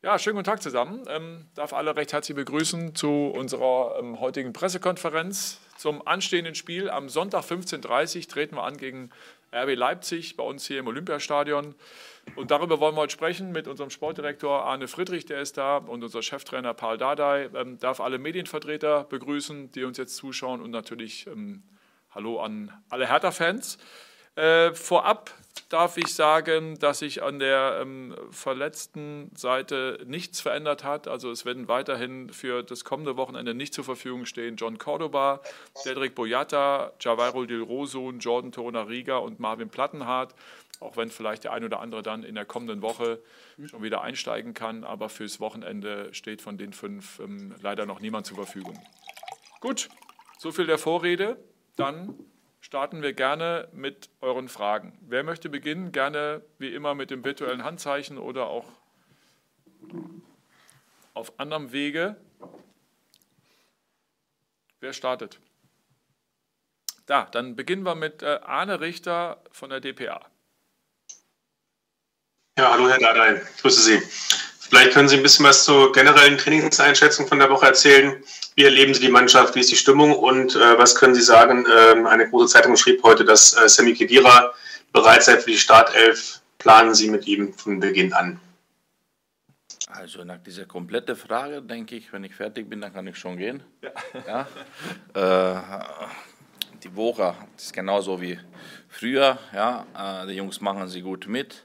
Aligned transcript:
Ja, 0.00 0.16
schönen 0.16 0.36
guten 0.36 0.44
Tag 0.44 0.62
zusammen. 0.62 1.02
Ähm, 1.08 1.46
darf 1.56 1.72
alle 1.72 1.96
recht 1.96 2.12
herzlich 2.12 2.36
begrüßen 2.36 2.94
zu 2.94 3.32
unserer 3.34 3.96
ähm, 3.98 4.20
heutigen 4.20 4.52
Pressekonferenz 4.52 5.60
zum 5.76 6.06
anstehenden 6.06 6.54
Spiel. 6.54 6.88
Am 6.88 7.08
Sonntag 7.08 7.42
15.30 7.42 8.18
Uhr 8.18 8.28
treten 8.28 8.54
wir 8.54 8.62
an 8.62 8.76
gegen 8.76 9.10
RB 9.52 9.74
Leipzig 9.74 10.36
bei 10.36 10.44
uns 10.44 10.64
hier 10.68 10.78
im 10.78 10.86
Olympiastadion. 10.86 11.74
Und 12.36 12.52
darüber 12.52 12.78
wollen 12.78 12.94
wir 12.94 13.00
heute 13.00 13.12
sprechen 13.12 13.50
mit 13.50 13.66
unserem 13.66 13.90
Sportdirektor 13.90 14.64
Arne 14.64 14.86
Friedrich, 14.86 15.26
der 15.26 15.40
ist 15.40 15.56
da, 15.56 15.78
und 15.78 16.04
unser 16.04 16.22
Cheftrainer 16.22 16.74
Paul 16.74 16.96
Dardai. 16.96 17.50
Ähm, 17.56 17.80
darf 17.80 17.98
alle 17.98 18.18
Medienvertreter 18.18 19.02
begrüßen, 19.02 19.72
die 19.72 19.82
uns 19.82 19.98
jetzt 19.98 20.14
zuschauen 20.14 20.62
und 20.62 20.70
natürlich 20.70 21.26
ähm, 21.26 21.64
Hallo 22.12 22.40
an 22.40 22.72
alle 22.88 23.08
Hertha-Fans. 23.08 23.78
Äh, 24.38 24.72
vorab 24.72 25.34
darf 25.68 25.96
ich 25.96 26.14
sagen, 26.14 26.78
dass 26.78 27.00
sich 27.00 27.24
an 27.24 27.40
der 27.40 27.80
ähm, 27.82 28.14
verletzten 28.30 29.32
Seite 29.34 29.98
nichts 30.06 30.40
verändert 30.40 30.84
hat. 30.84 31.08
Also 31.08 31.32
es 31.32 31.44
werden 31.44 31.66
weiterhin 31.66 32.30
für 32.30 32.62
das 32.62 32.84
kommende 32.84 33.16
Wochenende 33.16 33.52
nicht 33.52 33.74
zur 33.74 33.82
Verfügung 33.82 34.26
stehen 34.26 34.54
John 34.54 34.78
Cordoba, 34.78 35.40
Cedric 35.74 36.14
Boyata, 36.14 36.92
Javairo 37.00 37.46
Del 37.46 37.62
Rosun, 37.62 38.20
Jordan 38.20 38.52
Torunariga 38.52 39.16
und 39.16 39.40
Marvin 39.40 39.70
Plattenhardt. 39.70 40.36
Auch 40.78 40.96
wenn 40.96 41.10
vielleicht 41.10 41.42
der 41.42 41.52
ein 41.52 41.64
oder 41.64 41.80
andere 41.80 42.04
dann 42.04 42.22
in 42.22 42.36
der 42.36 42.44
kommenden 42.44 42.80
Woche 42.80 43.18
schon 43.68 43.82
wieder 43.82 44.02
einsteigen 44.02 44.54
kann. 44.54 44.84
Aber 44.84 45.08
fürs 45.08 45.40
Wochenende 45.40 46.14
steht 46.14 46.42
von 46.42 46.58
den 46.58 46.72
fünf 46.72 47.18
ähm, 47.18 47.56
leider 47.60 47.86
noch 47.86 47.98
niemand 47.98 48.24
zur 48.24 48.36
Verfügung. 48.36 48.78
Gut, 49.60 49.88
so 50.38 50.52
viel 50.52 50.66
der 50.66 50.78
Vorrede. 50.78 51.36
Dann 51.74 52.14
starten 52.60 53.02
wir 53.02 53.12
gerne 53.12 53.68
mit 53.72 54.10
euren 54.20 54.48
Fragen. 54.48 54.98
Wer 55.02 55.22
möchte 55.22 55.48
beginnen? 55.48 55.92
Gerne 55.92 56.42
wie 56.58 56.74
immer 56.74 56.94
mit 56.94 57.10
dem 57.10 57.24
virtuellen 57.24 57.64
Handzeichen 57.64 58.18
oder 58.18 58.46
auch 58.46 58.66
auf 61.14 61.38
anderem 61.38 61.72
Wege. 61.72 62.16
Wer 64.80 64.92
startet? 64.92 65.40
Da, 67.06 67.24
dann 67.24 67.56
beginnen 67.56 67.84
wir 67.84 67.94
mit 67.94 68.22
äh, 68.22 68.38
Arne 68.42 68.80
Richter 68.80 69.42
von 69.50 69.70
der 69.70 69.80
DPA. 69.80 70.26
Ja, 72.58 72.72
hallo 72.72 72.88
Herr 72.88 73.34
ich 73.34 73.62
grüße 73.62 73.80
Sie. 73.80 74.47
Vielleicht 74.68 74.92
können 74.92 75.08
Sie 75.08 75.16
ein 75.16 75.22
bisschen 75.22 75.46
was 75.46 75.64
zur 75.64 75.92
generellen 75.92 76.36
Trainingseinschätzung 76.36 77.26
von 77.26 77.38
der 77.38 77.48
Woche 77.48 77.64
erzählen. 77.64 78.22
Wie 78.54 78.64
erleben 78.64 78.92
Sie 78.92 79.00
die 79.00 79.08
Mannschaft? 79.08 79.54
Wie 79.54 79.60
ist 79.60 79.70
die 79.70 79.76
Stimmung? 79.76 80.14
Und 80.14 80.56
äh, 80.56 80.78
was 80.78 80.94
können 80.94 81.14
Sie 81.14 81.22
sagen? 81.22 81.66
Ähm, 81.74 82.06
eine 82.06 82.28
große 82.28 82.52
Zeitung 82.52 82.76
schrieb 82.76 83.02
heute, 83.02 83.24
dass 83.24 83.54
äh, 83.54 83.66
Sammy 83.66 83.94
Kedira 83.94 84.52
bereit 84.92 85.22
sei 85.22 85.38
für 85.38 85.50
die 85.50 85.56
Startelf. 85.56 86.42
Planen 86.58 86.94
Sie 86.94 87.08
mit 87.08 87.26
ihm 87.26 87.54
von 87.54 87.80
Beginn 87.80 88.12
an? 88.12 88.40
Also 89.86 90.22
nach 90.22 90.38
dieser 90.38 90.66
kompletten 90.66 91.16
Frage 91.16 91.62
denke 91.62 91.96
ich, 91.96 92.12
wenn 92.12 92.24
ich 92.24 92.34
fertig 92.34 92.68
bin, 92.68 92.82
dann 92.82 92.92
kann 92.92 93.06
ich 93.06 93.16
schon 93.16 93.38
gehen. 93.38 93.62
Ja. 94.26 94.46
ja? 95.14 95.56
Äh, 95.80 95.84
die 96.82 96.94
Woche 96.94 97.34
ist 97.56 97.72
genauso 97.72 98.20
wie 98.20 98.38
früher. 98.88 99.38
Ja? 99.54 99.86
Äh, 99.96 100.26
die 100.26 100.34
Jungs 100.34 100.60
machen 100.60 100.88
sie 100.88 101.00
gut 101.00 101.26
mit. 101.26 101.64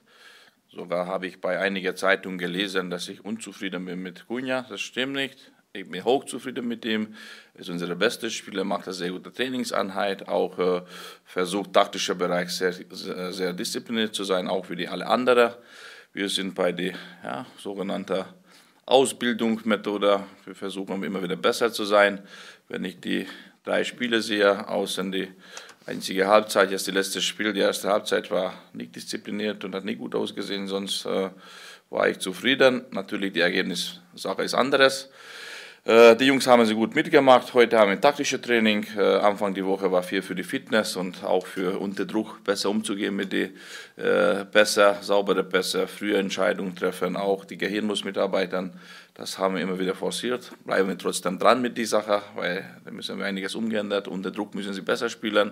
Sogar 0.76 1.06
habe 1.06 1.28
ich 1.28 1.40
bei 1.40 1.60
einiger 1.60 1.96
Zeitungen 1.96 2.40
gelesen, 2.40 2.90
dass 2.90 3.08
ich 3.08 3.24
unzufrieden 3.24 3.86
bin 3.86 4.02
mit 4.02 4.28
Cunha. 4.28 4.66
Das 4.68 4.82
stimmt 4.82 5.14
nicht. 5.14 5.52
Ich 5.72 5.88
bin 5.88 6.04
hochzufrieden 6.04 6.68
mit 6.68 6.84
ihm. 6.84 7.14
Er 7.54 7.62
ist 7.62 7.70
unser 7.70 7.94
bester 7.94 8.28
Spieler, 8.32 8.64
macht 8.64 8.86
eine 8.86 8.94
sehr 8.94 9.12
gute 9.12 9.32
Trainingseinheit, 9.32 10.28
auch 10.28 10.58
äh, 10.58 10.82
versucht 11.26 11.74
taktischer 11.74 12.16
Bereich 12.16 12.50
sehr, 12.50 12.74
sehr, 12.74 13.32
sehr, 13.32 13.54
diszipliniert 13.54 14.16
zu 14.16 14.24
sein, 14.24 14.48
auch 14.48 14.68
wie 14.72 14.76
die 14.76 14.88
alle 14.88 15.06
anderen. 15.06 15.54
Wir 16.12 16.28
sind 16.28 16.56
bei 16.56 16.72
der 16.72 16.94
ja, 17.24 17.46
sogenannten 17.60 18.26
Ausbildungsmethode. 18.88 20.24
Wir 20.46 20.56
versuchen 20.56 21.04
immer 21.04 21.22
wieder 21.22 21.36
besser 21.36 21.72
zu 21.72 21.86
sein. 21.86 22.20
Wenn 22.68 22.84
ich 22.84 23.00
die 23.00 23.28
drei 23.64 23.84
Spiele 23.84 24.24
sehe, 24.24 24.68
außer 24.68 25.04
die 25.04 25.32
einzige 25.86 26.28
Halbzeit, 26.28 26.72
jetzt 26.72 26.88
die 26.88 26.92
letzte 26.92 27.22
Spiel, 27.22 27.54
die 27.54 27.60
erste 27.60 27.90
Halbzeit 27.90 28.32
war 28.32 28.54
nicht 28.74 28.96
diszipliniert 28.96 29.64
und 29.64 29.76
hat 29.76 29.86
nicht 29.86 30.00
gut 30.00 30.16
ausgesehen, 30.16 30.68
sonst 30.68 31.06
äh, 31.06 31.30
war 31.90 32.08
ich 32.08 32.20
zufrieden. 32.20 32.86
Natürlich 32.92 33.34
die 33.34 33.42
Ergebnissache 33.42 34.44
ist 34.44 34.54
anderes. 34.54 35.10
Äh, 35.86 36.16
die 36.16 36.28
Jungs 36.28 36.48
haben 36.48 36.66
sie 36.66 36.76
gut 36.76 36.96
mitgemacht. 36.96 37.54
Heute 37.54 37.78
haben 37.78 37.90
wir 37.90 37.98
ein 37.98 38.02
taktisches 38.02 38.40
Training. 38.40 38.86
Äh, 38.96 39.02
Anfang 39.18 39.54
der 39.54 39.66
Woche 39.66 39.92
war 39.92 40.02
viel 40.02 40.22
für 40.22 40.34
die 40.34 40.44
Fitness 40.44 40.96
und 40.96 41.26
auch 41.26 41.46
für 41.46 41.78
unter 41.78 42.06
Druck 42.06 42.42
besser 42.46 42.70
umzugehen 42.70 43.14
mit 43.18 43.34
den 43.34 43.50
äh, 43.98 44.46
besser, 44.50 45.00
saubere 45.02 45.44
Pässe, 45.44 45.88
frühe 45.88 46.16
Entscheidungen 46.16 46.74
treffen. 46.74 47.18
Auch 47.18 47.44
die 47.44 47.58
Gehirn 47.58 47.86
muss 47.86 48.06
mitarbeiten. 48.06 48.72
Das 49.14 49.38
haben 49.38 49.56
wir 49.56 49.62
immer 49.62 49.78
wieder 49.78 49.94
forciert. 49.94 50.54
Bleiben 50.64 50.88
wir 50.88 50.98
trotzdem 50.98 51.38
dran 51.38 51.62
mit 51.62 51.78
dieser 51.78 52.02
Sache, 52.02 52.22
weil 52.36 52.64
da 52.86 52.92
müssen 52.92 53.20
wir 53.20 53.26
einiges 53.26 53.54
umgeändert. 53.54 54.08
Unter 54.08 54.32
Druck 54.32 54.56
müssen 54.56 54.74
sie 54.74 54.82
besser 54.82 55.10
spielen. 55.10 55.52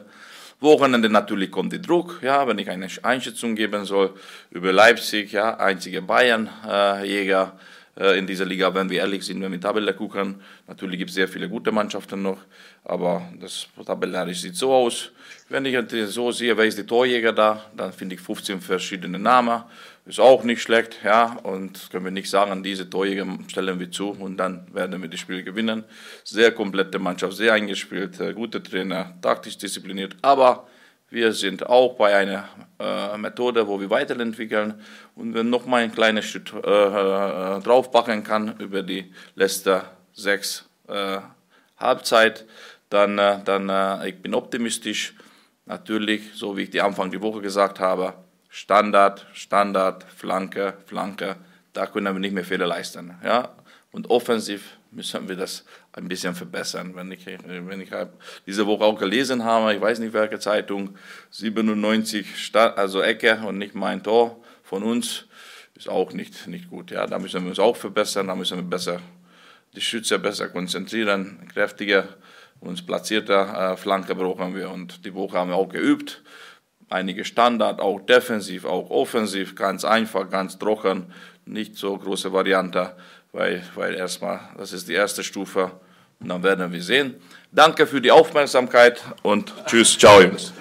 Wochenende 0.61 1.09
natürlich 1.09 1.51
kommt 1.51 1.73
der 1.73 1.79
Druck, 1.79 2.19
ja, 2.21 2.47
wenn 2.47 2.57
ich 2.57 2.69
eine 2.69 2.87
Einschätzung 3.01 3.55
geben 3.55 3.83
soll 3.83 4.13
über 4.51 4.71
Leipzig, 4.71 5.33
ja, 5.33 5.57
einzige 5.57 6.01
Bayern-Jäger. 6.01 7.53
Äh, 7.57 7.80
in 8.17 8.25
dieser 8.27 8.45
Liga, 8.45 8.73
wenn 8.73 8.89
wir 8.89 8.99
ehrlich 8.99 9.23
sind, 9.23 9.41
wenn 9.41 9.51
wir 9.51 9.59
Tabelle 9.59 9.93
gucken. 9.93 10.41
Natürlich 10.67 10.97
gibt 10.99 11.09
es 11.09 11.15
sehr 11.15 11.27
viele 11.27 11.47
gute 11.47 11.71
Mannschaften 11.71 12.21
noch, 12.21 12.39
aber 12.83 13.21
das 13.39 13.67
tabellarisch 13.85 14.41
sieht 14.41 14.55
so 14.55 14.73
aus. 14.73 15.11
Wenn 15.49 15.65
ich 15.65 15.77
so 16.07 16.31
sehe, 16.31 16.57
wer 16.57 16.65
ist 16.65 16.77
der 16.77 16.87
Torjäger 16.87 17.33
da, 17.33 17.65
dann 17.75 17.91
finde 17.93 18.15
ich 18.15 18.21
15 18.21 18.61
verschiedene 18.61 19.19
Namen. 19.19 19.63
Ist 20.05 20.19
auch 20.19 20.43
nicht 20.43 20.61
schlecht, 20.61 20.97
ja, 21.03 21.37
und 21.43 21.89
können 21.91 22.05
wir 22.05 22.11
nicht 22.11 22.29
sagen, 22.29 22.63
diese 22.63 22.89
Torjäger 22.89 23.27
stellen 23.47 23.79
wir 23.79 23.91
zu 23.91 24.09
und 24.09 24.37
dann 24.37 24.65
werden 24.73 24.99
wir 24.99 25.09
das 25.09 25.19
Spiel 25.19 25.43
gewinnen. 25.43 25.83
Sehr 26.23 26.51
komplette 26.51 26.97
Mannschaft, 26.97 27.37
sehr 27.37 27.53
eingespielt, 27.53 28.19
äh, 28.19 28.33
gute 28.33 28.63
Trainer, 28.63 29.13
taktisch 29.21 29.57
diszipliniert, 29.57 30.15
aber 30.23 30.67
wir 31.11 31.33
sind 31.33 31.67
auch 31.67 31.95
bei 31.97 32.15
einer 32.15 32.47
äh, 32.79 33.17
Methode, 33.17 33.67
wo 33.67 33.79
wir 33.79 33.89
weiterentwickeln 33.89 34.81
und 35.15 35.33
wenn 35.33 35.49
noch 35.49 35.65
mal 35.65 35.83
ein 35.83 35.91
kleines 35.91 36.25
Stück 36.25 36.53
äh, 36.53 36.57
äh, 36.57 37.59
draufpacken 37.59 38.23
kann 38.23 38.57
über 38.57 38.81
die 38.81 39.13
letzte 39.35 39.83
sechs 40.13 40.67
äh, 40.87 41.19
Halbzeit, 41.77 42.45
dann, 42.89 43.19
äh, 43.19 43.39
dann 43.43 43.69
äh, 43.69 44.09
ich 44.09 44.21
bin 44.21 44.33
optimistisch. 44.33 45.13
Natürlich, 45.65 46.33
so 46.33 46.57
wie 46.57 46.63
ich 46.63 46.69
die 46.69 46.81
Anfang 46.81 47.11
der 47.11 47.21
Woche 47.21 47.41
gesagt 47.41 47.79
habe, 47.79 48.13
Standard, 48.49 49.27
Standard, 49.33 50.03
Flanke, 50.03 50.73
Flanke, 50.85 51.35
da 51.73 51.85
können 51.87 52.13
wir 52.13 52.19
nicht 52.19 52.33
mehr 52.33 52.43
Fehler 52.43 52.67
leisten. 52.67 53.15
Ja? 53.23 53.49
Und 53.91 54.09
offensiv 54.09 54.77
müssen 54.91 55.27
wir 55.27 55.35
das 55.35 55.65
ein 55.93 56.07
bisschen 56.07 56.35
verbessern. 56.35 56.95
Wenn 56.95 57.11
ich, 57.11 57.25
wenn 57.25 57.81
ich 57.81 57.89
diese 58.45 58.67
Woche 58.67 58.83
auch 58.83 58.99
gelesen 58.99 59.43
habe, 59.43 59.73
ich 59.73 59.81
weiß 59.81 59.99
nicht 59.99 60.13
welche 60.13 60.39
Zeitung, 60.39 60.97
97 61.31 62.37
Stadt, 62.37 62.77
also 62.77 63.01
Ecke 63.01 63.41
und 63.45 63.57
nicht 63.57 63.73
mein 63.73 64.03
Tor 64.03 64.43
von 64.63 64.83
uns, 64.83 65.25
ist 65.75 65.89
auch 65.89 66.13
nicht, 66.13 66.47
nicht 66.47 66.69
gut. 66.69 66.91
Ja, 66.91 67.07
da 67.07 67.17
müssen 67.17 67.41
wir 67.43 67.49
uns 67.49 67.59
auch 67.59 67.75
verbessern, 67.75 68.27
da 68.27 68.35
müssen 68.35 68.57
wir 68.57 68.63
besser 68.63 68.99
die 69.73 69.81
Schütze 69.81 70.19
besser 70.19 70.49
konzentrieren, 70.49 71.47
kräftiger, 71.51 72.09
uns 72.59 72.85
platzierter 72.85 73.73
äh, 73.73 73.77
Flanke 73.77 74.13
brauchen 74.15 74.53
wir 74.53 74.69
und 74.69 75.05
die 75.05 75.13
Woche 75.13 75.37
haben 75.37 75.49
wir 75.49 75.55
auch 75.55 75.69
geübt. 75.69 76.21
Einige 76.89 77.23
Standard, 77.23 77.79
auch 77.79 77.99
defensiv, 78.01 78.65
auch 78.65 78.89
offensiv, 78.89 79.55
ganz 79.55 79.85
einfach, 79.85 80.29
ganz 80.29 80.59
trocken, 80.59 81.13
nicht 81.45 81.77
so 81.77 81.97
große 81.97 82.33
Variante 82.33 82.95
weil, 83.31 83.63
weil 83.75 83.95
erstmal, 83.95 84.39
das 84.57 84.73
ist 84.73 84.87
die 84.87 84.93
erste 84.93 85.23
Stufe 85.23 85.71
und 86.19 86.29
dann 86.29 86.43
werden 86.43 86.71
wir 86.71 86.81
sehen. 86.81 87.21
Danke 87.51 87.87
für 87.87 88.01
die 88.01 88.11
Aufmerksamkeit 88.11 89.01
und 89.23 89.53
tschüss, 89.65 89.97
ciao 89.97 90.21
Jungs. 90.21 90.53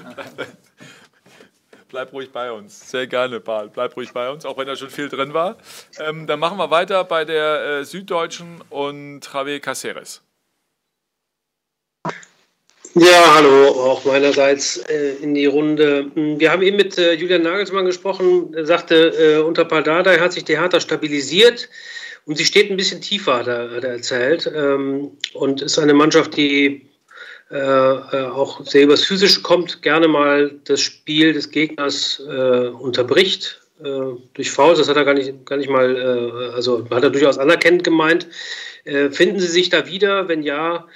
Bleib 1.88 2.12
ruhig 2.12 2.30
bei 2.30 2.52
uns. 2.52 2.88
Sehr 2.88 3.08
gerne, 3.08 3.40
Paul. 3.40 3.68
Bleib 3.68 3.96
ruhig 3.96 4.12
bei 4.12 4.30
uns, 4.30 4.46
auch 4.46 4.56
wenn 4.56 4.68
da 4.68 4.76
schon 4.76 4.90
viel 4.90 5.08
drin 5.08 5.34
war. 5.34 5.56
Ähm, 5.98 6.28
dann 6.28 6.38
machen 6.38 6.56
wir 6.56 6.70
weiter 6.70 7.02
bei 7.02 7.24
der 7.24 7.80
äh, 7.80 7.84
Süddeutschen 7.84 8.62
und 8.70 9.28
Javier 9.32 9.58
Caceres. 9.58 10.22
Ja, 12.94 13.34
hallo, 13.34 13.68
auch 13.68 14.04
meinerseits 14.04 14.78
äh, 14.88 15.14
in 15.20 15.34
die 15.34 15.46
Runde. 15.46 16.10
Wir 16.14 16.50
haben 16.50 16.62
eben 16.62 16.76
mit 16.76 16.98
äh, 16.98 17.14
Julian 17.14 17.42
Nagelsmann 17.42 17.84
gesprochen. 17.84 18.52
Er 18.54 18.66
sagte, 18.66 19.10
äh, 19.10 19.38
unter 19.38 19.64
Paldada 19.64 20.18
hat 20.18 20.32
sich 20.32 20.44
die 20.44 20.58
Hertha 20.58 20.80
stabilisiert. 20.80 21.68
Und 22.26 22.36
sie 22.36 22.44
steht 22.44 22.70
ein 22.70 22.76
bisschen 22.76 23.00
tiefer, 23.00 23.38
hat 23.38 23.46
er, 23.46 23.70
er 23.70 23.84
erzählt. 23.84 24.50
Ähm, 24.54 25.12
und 25.34 25.62
ist 25.62 25.78
eine 25.78 25.94
Mannschaft, 25.94 26.36
die 26.36 26.86
äh, 27.50 27.56
äh, 27.56 28.26
auch 28.26 28.64
sehr 28.64 28.84
übers 28.84 29.04
Physische 29.04 29.42
kommt, 29.42 29.82
gerne 29.82 30.06
mal 30.06 30.54
das 30.64 30.80
Spiel 30.80 31.32
des 31.32 31.50
Gegners 31.50 32.22
äh, 32.28 32.68
unterbricht. 32.68 33.60
Äh, 33.82 34.16
durch 34.34 34.50
Fouls, 34.52 34.78
das 34.78 34.88
hat 34.88 34.96
er 34.96 35.04
gar 35.04 35.14
nicht, 35.14 35.46
gar 35.46 35.56
nicht 35.56 35.68
mal, 35.68 35.96
äh, 35.96 36.54
also 36.54 36.88
hat 36.90 37.02
er 37.02 37.10
durchaus 37.10 37.38
anerkennend 37.38 37.82
gemeint. 37.82 38.28
Äh, 38.84 39.10
finden 39.10 39.40
Sie 39.40 39.48
sich 39.48 39.68
da 39.68 39.88
wieder? 39.88 40.28
Wenn 40.28 40.42
ja, 40.42 40.86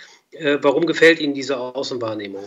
warum 0.62 0.84
gefällt 0.86 1.20
Ihnen 1.20 1.32
diese 1.32 1.56
Außenwahrnehmung? 1.56 2.44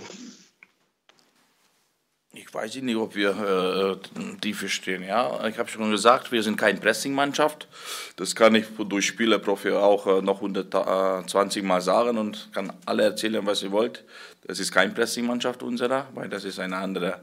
Ich 2.58 2.64
weiß 2.64 2.76
nicht, 2.82 2.96
ob 2.96 3.14
wir 3.14 4.00
äh, 4.10 4.36
Tiefe 4.42 4.68
stehen. 4.68 5.04
Ja, 5.04 5.46
ich 5.46 5.60
habe 5.60 5.70
schon 5.70 5.92
gesagt, 5.92 6.32
wir 6.32 6.42
sind 6.42 6.58
keine 6.58 6.80
Pressing-Mannschaft. 6.80 7.68
Das 8.16 8.36
kann 8.36 8.56
ich 8.56 8.66
durch 8.80 9.06
Spielerprofi 9.06 9.74
auch 9.74 10.08
äh, 10.08 10.22
noch 10.24 10.38
120 10.38 11.62
Mal 11.62 11.82
sagen 11.82 12.18
und 12.18 12.50
kann 12.54 12.74
alle 12.88 13.04
erzählen, 13.04 13.46
was 13.46 13.62
ihr 13.62 13.72
wollt. 13.72 14.04
Das 14.48 14.60
ist 14.60 14.72
keine 14.72 14.92
Pressing-Mannschaft 14.92 15.62
unserer, 15.62 16.08
weil 16.16 16.30
das 16.30 16.46
ist 16.46 16.60
ein 16.60 16.74
anderer 16.74 17.22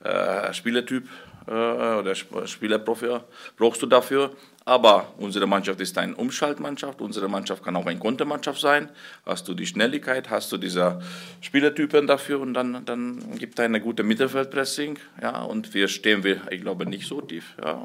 äh, 0.00 0.52
Spielertyp 0.52 1.08
äh, 1.46 1.50
oder 1.50 2.14
Spielerprofi 2.14 3.20
brauchst 3.56 3.80
du 3.80 3.86
dafür. 3.86 4.36
Aber 4.66 5.12
unsere 5.18 5.46
Mannschaft 5.46 5.78
ist 5.80 5.98
eine 5.98 6.14
Umschaltmannschaft. 6.14 7.02
Unsere 7.02 7.28
Mannschaft 7.28 7.62
kann 7.62 7.76
auch 7.76 7.84
eine 7.84 7.98
Kontermannschaft 7.98 8.60
sein. 8.60 8.88
Hast 9.26 9.46
du 9.46 9.52
die 9.52 9.66
Schnelligkeit, 9.66 10.30
hast 10.30 10.50
du 10.52 10.56
diese 10.56 11.02
Spielertypen 11.42 12.06
dafür 12.06 12.40
und 12.40 12.54
dann, 12.54 12.82
dann 12.86 13.36
gibt 13.38 13.58
es 13.58 13.64
eine 13.64 13.78
gute 13.80 14.02
Mittelfeldpressing. 14.02 14.98
Ja, 15.20 15.42
und 15.42 15.74
wir 15.74 15.88
stehen 15.88 16.24
wir, 16.24 16.40
ich 16.50 16.62
glaube, 16.62 16.86
nicht 16.86 17.06
so 17.06 17.20
tief. 17.20 17.54
Ja, 17.62 17.78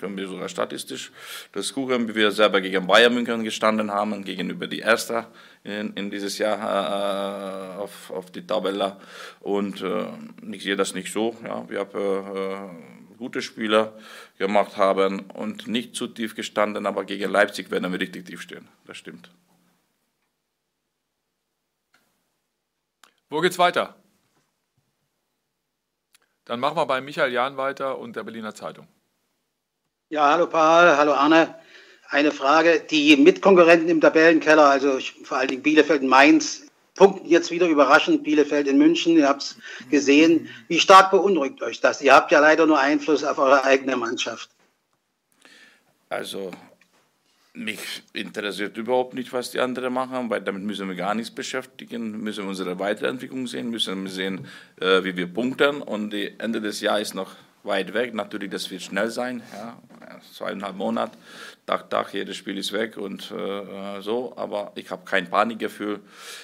können 0.00 0.16
wir 0.16 0.26
sogar 0.26 0.48
statistisch 0.48 1.12
das 1.52 1.74
gucken, 1.74 2.08
wie 2.08 2.14
wir 2.14 2.30
selber 2.30 2.62
gegen 2.62 2.86
Bayern 2.86 3.12
München 3.12 3.44
gestanden 3.44 3.90
haben, 3.90 4.24
gegenüber 4.24 4.66
die 4.66 4.78
Erste 4.80 5.26
in, 5.62 5.92
in 5.92 6.10
dieses 6.10 6.38
Jahr 6.38 7.76
äh, 7.76 7.82
auf, 7.82 8.10
auf 8.10 8.30
die 8.30 8.46
Tabelle. 8.46 8.96
Und 9.40 9.82
äh, 9.82 10.06
ich 10.52 10.62
sehe 10.62 10.76
das 10.76 10.94
nicht 10.94 11.12
so. 11.12 11.36
Ja, 11.44 11.68
wir 11.68 11.80
haben 11.80 11.98
äh, 11.98 13.03
gute 13.16 13.42
Spieler 13.42 13.96
gemacht 14.38 14.76
haben 14.76 15.30
und 15.30 15.66
nicht 15.66 15.94
zu 15.94 16.06
tief 16.06 16.34
gestanden, 16.34 16.86
aber 16.86 17.04
gegen 17.04 17.30
Leipzig 17.30 17.70
werden 17.70 17.90
wir 17.92 18.00
richtig 18.00 18.26
tief 18.26 18.42
stehen. 18.42 18.68
Das 18.86 18.96
stimmt. 18.96 19.30
Wo 23.30 23.40
geht's 23.40 23.58
weiter? 23.58 23.96
Dann 26.44 26.60
machen 26.60 26.76
wir 26.76 26.86
bei 26.86 27.00
Michael 27.00 27.32
Jahn 27.32 27.56
weiter 27.56 27.98
und 27.98 28.16
der 28.16 28.22
Berliner 28.22 28.54
Zeitung. 28.54 28.86
Ja, 30.10 30.30
hallo 30.30 30.46
Paul, 30.46 30.96
hallo 30.96 31.14
Arne. 31.14 31.54
Eine 32.10 32.30
Frage. 32.30 32.80
Die 32.80 33.16
Mitkonkurrenten 33.16 33.88
im 33.88 34.00
Tabellenkeller, 34.00 34.68
also 34.68 34.98
vor 35.24 35.38
allen 35.38 35.48
Dingen 35.48 35.62
Bielefeld 35.62 36.02
und 36.02 36.08
Mainz, 36.08 36.66
punkten 36.94 37.28
jetzt 37.28 37.50
wieder 37.50 37.66
überraschend 37.68 38.22
Bielefeld 38.22 38.66
in 38.66 38.78
München. 38.78 39.16
Ihr 39.16 39.28
habt 39.28 39.42
es 39.42 39.56
gesehen. 39.90 40.48
Wie 40.68 40.80
stark 40.80 41.10
beunruhigt 41.10 41.62
euch 41.62 41.80
das? 41.80 42.00
Ihr 42.00 42.14
habt 42.14 42.30
ja 42.32 42.40
leider 42.40 42.66
nur 42.66 42.78
Einfluss 42.78 43.24
auf 43.24 43.38
eure 43.38 43.64
eigene 43.64 43.96
Mannschaft. 43.96 44.50
Also 46.08 46.52
mich 47.54 48.02
interessiert 48.12 48.76
überhaupt 48.76 49.14
nicht, 49.14 49.32
was 49.32 49.52
die 49.52 49.60
anderen 49.60 49.92
machen, 49.92 50.28
weil 50.28 50.40
damit 50.40 50.62
müssen 50.62 50.88
wir 50.88 50.96
gar 50.96 51.14
nichts 51.14 51.32
beschäftigen, 51.32 52.20
müssen 52.20 52.44
wir 52.44 52.48
unsere 52.48 52.78
Weiterentwicklung 52.78 53.46
sehen, 53.46 53.70
müssen 53.70 54.02
wir 54.02 54.10
sehen, 54.10 54.46
äh, 54.80 55.04
wie 55.04 55.16
wir 55.16 55.26
punkten 55.26 55.80
und 55.80 56.10
die 56.10 56.34
Ende 56.38 56.60
des 56.60 56.80
Jahres 56.80 57.14
noch 57.14 57.30
weit 57.64 57.94
weg. 57.94 58.14
Natürlich, 58.14 58.50
das 58.50 58.70
wird 58.70 58.82
schnell 58.82 59.10
sein, 59.10 59.42
ja, 59.52 59.76
zweieinhalb 60.32 60.76
Monate. 60.76 61.16
Tag, 61.66 61.88
Tag, 61.88 62.12
jedes 62.12 62.36
Spiel 62.36 62.58
ist 62.58 62.72
weg 62.72 62.98
und 62.98 63.30
äh, 63.30 64.00
so, 64.02 64.34
aber 64.36 64.72
ich 64.74 64.90
habe 64.90 65.04
kein 65.04 65.30
Panikgefühl. 65.30 66.00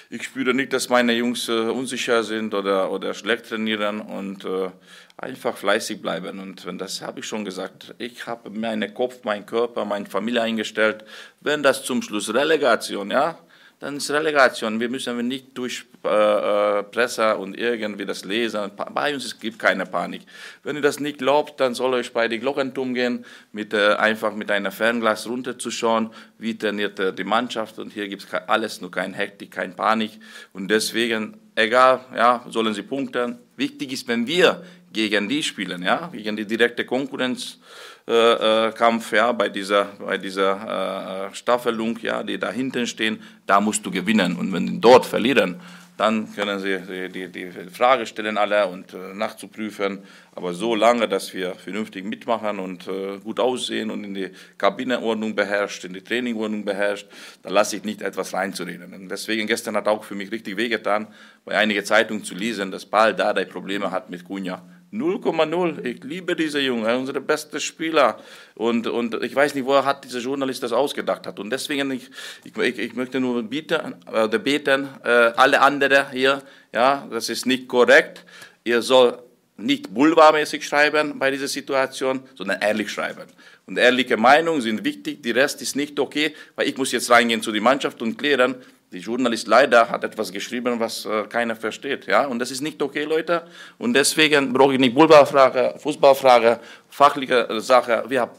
Ich 0.09 0.23
spüre 0.23 0.53
nicht, 0.53 0.73
dass 0.73 0.89
meine 0.89 1.13
Jungs 1.13 1.47
äh, 1.47 1.51
unsicher 1.51 2.23
sind 2.23 2.55
oder, 2.55 2.91
oder 2.91 3.13
schlecht 3.13 3.49
trainieren 3.49 4.01
und 4.01 4.45
äh, 4.45 4.71
einfach 5.17 5.55
fleißig 5.55 6.01
bleiben. 6.01 6.39
Und 6.39 6.65
das 6.81 7.01
habe 7.01 7.19
ich 7.19 7.27
schon 7.27 7.45
gesagt. 7.45 7.93
Ich 7.99 8.25
habe 8.25 8.49
meinen 8.49 8.93
Kopf, 8.93 9.23
meinen 9.23 9.45
Körper, 9.45 9.85
meine 9.85 10.07
Familie 10.07 10.41
eingestellt. 10.41 11.05
Wenn 11.39 11.61
das 11.61 11.83
zum 11.83 12.01
Schluss 12.01 12.33
Relegation, 12.33 13.11
ja, 13.11 13.37
dann 13.81 13.97
ist 13.97 14.11
Relegation. 14.11 14.79
Wir 14.79 14.89
müssen 14.89 15.27
nicht 15.27 15.57
durch 15.57 15.85
äh, 16.05 16.07
äh, 16.07 16.83
Presse 16.83 17.35
und 17.35 17.57
irgendwie 17.57 18.05
das 18.05 18.23
lesen. 18.23 18.71
Bei 18.93 19.11
uns 19.11 19.25
es 19.25 19.39
gibt 19.39 19.57
keine 19.57 19.87
Panik. 19.87 20.21
Wenn 20.63 20.75
ihr 20.75 20.83
das 20.83 20.99
nicht 20.99 21.17
glaubt, 21.17 21.59
dann 21.59 21.73
soll 21.73 21.95
euch 21.95 22.13
bei 22.13 22.27
den 22.27 22.41
Glockenturm 22.41 22.93
gehen, 22.93 23.25
mit, 23.51 23.73
äh, 23.73 23.95
einfach 23.95 24.35
mit 24.35 24.51
einem 24.51 24.71
Fernglas 24.71 25.27
runterzuschauen, 25.27 26.11
wie 26.37 26.55
trainiert 26.55 26.99
äh, 26.99 27.11
die 27.11 27.23
Mannschaft. 27.23 27.79
Und 27.79 27.91
hier 27.91 28.07
gibt 28.07 28.23
es 28.23 28.33
alles, 28.47 28.81
nur 28.81 28.91
kein 28.91 29.15
Hektik, 29.15 29.49
kein 29.49 29.75
Panik. 29.75 30.11
Und 30.53 30.69
deswegen, 30.69 31.39
egal, 31.55 32.01
ja, 32.15 32.45
sollen 32.49 32.75
sie 32.75 32.83
punkten. 32.83 33.39
Wichtig 33.57 33.93
ist, 33.93 34.07
wenn 34.07 34.27
wir 34.27 34.63
gegen 34.93 35.27
die 35.27 35.41
spielen, 35.41 35.81
ja, 35.81 36.11
gegen 36.13 36.37
die 36.37 36.45
direkte 36.45 36.85
Konkurrenz 36.85 37.57
Kampf, 38.05 39.11
ja, 39.13 39.31
bei 39.31 39.49
dieser, 39.49 39.85
bei 39.99 40.17
dieser 40.17 41.29
äh, 41.29 41.35
Staffelung, 41.35 41.99
ja, 42.01 42.23
die 42.23 42.37
da 42.37 42.51
hinten 42.51 42.87
stehen, 42.87 43.21
da 43.45 43.61
musst 43.61 43.85
du 43.85 43.91
gewinnen. 43.91 44.35
Und 44.35 44.51
wenn 44.51 44.67
sie 44.67 44.79
dort 44.79 45.05
verlieren, 45.05 45.61
dann 46.01 46.33
können 46.33 46.59
sie 46.59 46.79
die, 47.09 47.27
die, 47.27 47.51
Frage 47.69 48.07
stellen 48.07 48.35
alle 48.37 48.65
und 48.65 48.91
äh, 48.93 49.13
nachzuprüfen. 49.13 49.99
Aber 50.33 50.53
so 50.53 50.73
lange, 50.73 51.07
dass 51.07 51.31
wir 51.31 51.53
vernünftig 51.53 52.03
mitmachen 52.05 52.57
und 52.57 52.87
äh, 52.87 53.19
gut 53.19 53.39
aussehen 53.39 53.91
und 53.91 54.03
in 54.03 54.15
die 54.15 54.31
Kabinenordnung 54.57 55.35
beherrscht, 55.35 55.85
in 55.85 55.93
die 55.93 56.01
Trainingordnung 56.01 56.65
beherrscht, 56.65 57.07
dann 57.43 57.53
lasse 57.53 57.75
ich 57.75 57.83
nicht 57.83 58.01
etwas 58.01 58.33
reinzureden. 58.33 58.91
Und 58.95 59.09
deswegen 59.09 59.45
gestern 59.45 59.75
hat 59.75 59.87
auch 59.87 60.03
für 60.03 60.15
mich 60.15 60.31
richtig 60.31 60.57
wehgetan, 60.57 61.05
bei 61.45 61.55
einigen 61.55 61.85
Zeitungen 61.85 62.23
zu 62.23 62.33
lesen, 62.33 62.71
dass 62.71 62.83
Paul 62.83 63.13
Dardai 63.13 63.45
Probleme 63.45 63.91
hat 63.91 64.09
mit 64.09 64.23
Cunha. 64.23 64.63
0,0. 64.93 65.85
Ich 65.85 66.03
liebe 66.03 66.35
diese 66.35 66.59
Junge, 66.59 66.97
unsere 66.97 67.21
beste 67.21 67.59
Spieler. 67.59 68.19
Und, 68.55 68.87
und 68.87 69.23
ich 69.23 69.33
weiß 69.33 69.55
nicht, 69.55 69.65
woher 69.65 69.85
hat 69.85 70.03
dieser 70.03 70.19
Journalist 70.19 70.63
das 70.63 70.73
ausgedacht 70.73 71.25
hat. 71.25 71.39
Und 71.39 71.49
deswegen, 71.49 71.91
ich, 71.91 72.09
ich, 72.43 72.57
ich 72.57 72.93
möchte 72.93 73.19
nur 73.19 73.41
bieten, 73.43 73.95
äh, 74.11 74.27
beten, 74.37 74.89
äh, 75.03 75.07
alle 75.09 75.61
anderen 75.61 76.11
hier, 76.11 76.41
ja, 76.73 77.07
das 77.09 77.29
ist 77.29 77.45
nicht 77.45 77.67
korrekt. 77.67 78.25
Ihr 78.63 78.81
soll 78.81 79.17
nicht 79.57 79.93
boulevardmäßig 79.93 80.67
schreiben 80.67 81.17
bei 81.19 81.31
dieser 81.31 81.47
Situation, 81.47 82.23
sondern 82.35 82.61
ehrlich 82.61 82.91
schreiben. 82.91 83.27
Und 83.65 83.77
ehrliche 83.77 84.17
Meinungen 84.17 84.61
sind 84.61 84.83
wichtig, 84.83 85.23
die 85.23 85.31
Rest 85.31 85.61
ist 85.61 85.75
nicht 85.75 85.99
okay, 85.99 86.35
weil 86.55 86.67
ich 86.67 86.77
muss 86.77 86.91
jetzt 86.91 87.09
reingehen 87.09 87.41
zu 87.41 87.51
der 87.51 87.61
Mannschaft 87.61 88.01
und 88.01 88.17
klären, 88.17 88.55
die 88.91 88.99
Journalist 88.99 89.47
leider 89.47 89.89
hat 89.89 90.03
etwas 90.03 90.31
geschrieben, 90.31 90.79
was 90.79 91.05
äh, 91.05 91.23
keiner 91.23 91.55
versteht. 91.55 92.07
Ja? 92.07 92.25
Und 92.25 92.39
das 92.39 92.51
ist 92.51 92.61
nicht 92.61 92.81
okay, 92.81 93.03
Leute. 93.03 93.43
Und 93.77 93.93
deswegen 93.93 94.51
brauche 94.51 94.73
ich 94.73 94.79
nicht 94.79 94.93
Boulevardfrage, 94.93 95.75
Fußballfrage, 95.77 96.59
fachliche 96.89 97.61
Sache. 97.61 98.03
Wir 98.07 98.21
haben 98.21 98.31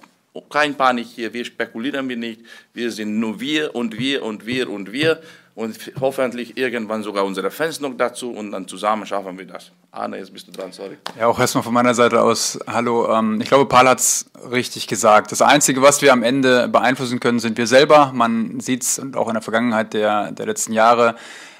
kein 0.50 0.74
Panik 0.74 1.06
hier, 1.06 1.32
wir 1.32 1.44
spekulieren 1.44 2.08
wir 2.08 2.16
nicht. 2.16 2.40
Wir 2.72 2.90
sind 2.90 3.18
nur 3.18 3.40
wir 3.40 3.74
und 3.74 3.98
wir 3.98 4.22
und 4.22 4.44
wir 4.46 4.68
und 4.68 4.92
wir 4.92 5.20
und 5.54 5.92
hoffentlich 6.00 6.56
irgendwann 6.56 7.02
sogar 7.02 7.24
unsere 7.24 7.50
Fans 7.50 7.80
noch 7.80 7.94
dazu 7.96 8.30
und 8.30 8.52
dann 8.52 8.66
zusammen 8.66 9.04
schaffen 9.04 9.38
wir 9.38 9.46
das. 9.46 9.70
Arne, 9.90 10.18
jetzt 10.18 10.32
bist 10.32 10.48
du 10.48 10.52
dran, 10.52 10.72
sorry. 10.72 10.96
Ja, 11.18 11.26
auch 11.26 11.38
erstmal 11.38 11.62
von 11.62 11.74
meiner 11.74 11.94
Seite 11.94 12.22
aus, 12.22 12.58
hallo. 12.66 13.12
Ähm, 13.12 13.40
ich 13.40 13.48
glaube, 13.48 13.66
Paul 13.66 13.88
hat 13.88 13.98
es 13.98 14.30
richtig 14.50 14.86
gesagt. 14.86 15.30
Das 15.32 15.42
Einzige, 15.42 15.82
was 15.82 16.00
wir 16.00 16.12
am 16.12 16.22
Ende 16.22 16.68
beeinflussen 16.68 17.20
können, 17.20 17.38
sind 17.38 17.58
wir 17.58 17.66
selber. 17.66 18.12
Man 18.14 18.60
sieht 18.60 18.82
es 18.82 18.98
und 18.98 19.16
auch 19.16 19.28
in 19.28 19.34
der 19.34 19.42
Vergangenheit 19.42 19.92
der, 19.92 20.32
der 20.32 20.46
letzten 20.46 20.72
Jahre. 20.72 21.16